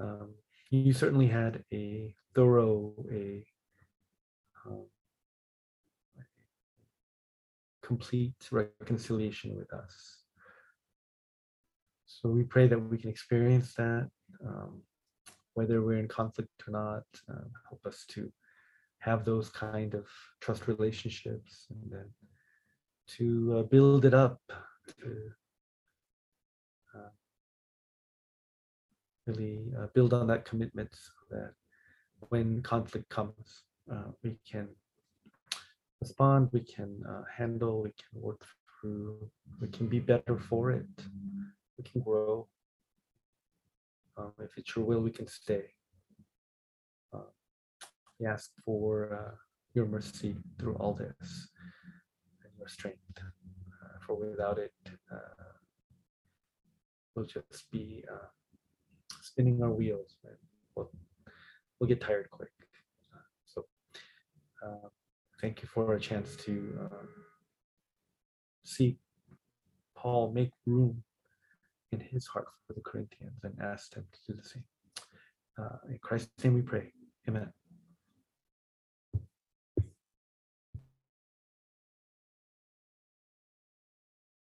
[0.00, 0.34] um,
[0.70, 3.44] you certainly had a thorough, a
[4.66, 4.86] um,
[7.88, 9.94] complete reconciliation with us.
[12.06, 14.06] So we pray that we can experience that,
[14.46, 14.72] um,
[15.54, 17.06] whether we're in conflict or not.
[17.30, 18.20] Um, help us to
[19.08, 20.06] have those kind of
[20.42, 22.08] trust relationships, and then
[23.16, 23.26] to
[23.58, 24.40] uh, build it up.
[25.00, 25.10] To,
[26.96, 27.12] uh,
[29.26, 31.52] really uh, build on that commitment so that
[32.30, 33.46] when conflict comes,
[33.92, 34.68] uh, we can
[36.00, 38.44] respond, we can uh, handle, we can work
[38.80, 39.30] through,
[39.60, 40.86] we can be better for it,
[41.76, 42.46] we can grow.
[44.16, 45.64] Um, if it's your will, we can stay.
[47.12, 47.30] Uh,
[48.18, 49.34] we ask for uh,
[49.74, 51.48] your mercy through all this
[52.42, 54.72] and your strength, uh, for without it,
[55.12, 55.52] uh,
[57.14, 58.26] we'll just be uh,
[59.22, 60.16] spinning our wheels.
[60.24, 60.36] and
[60.74, 60.90] We'll,
[61.78, 62.50] we'll get tired quick.
[63.46, 63.66] So
[65.40, 67.08] thank you for a chance to um,
[68.64, 68.98] see
[69.96, 71.02] Paul make room
[71.92, 74.64] in his heart for the Corinthians and ask them to do the same.
[75.58, 76.92] Uh, In Christ's name we pray.
[77.28, 77.52] Amen.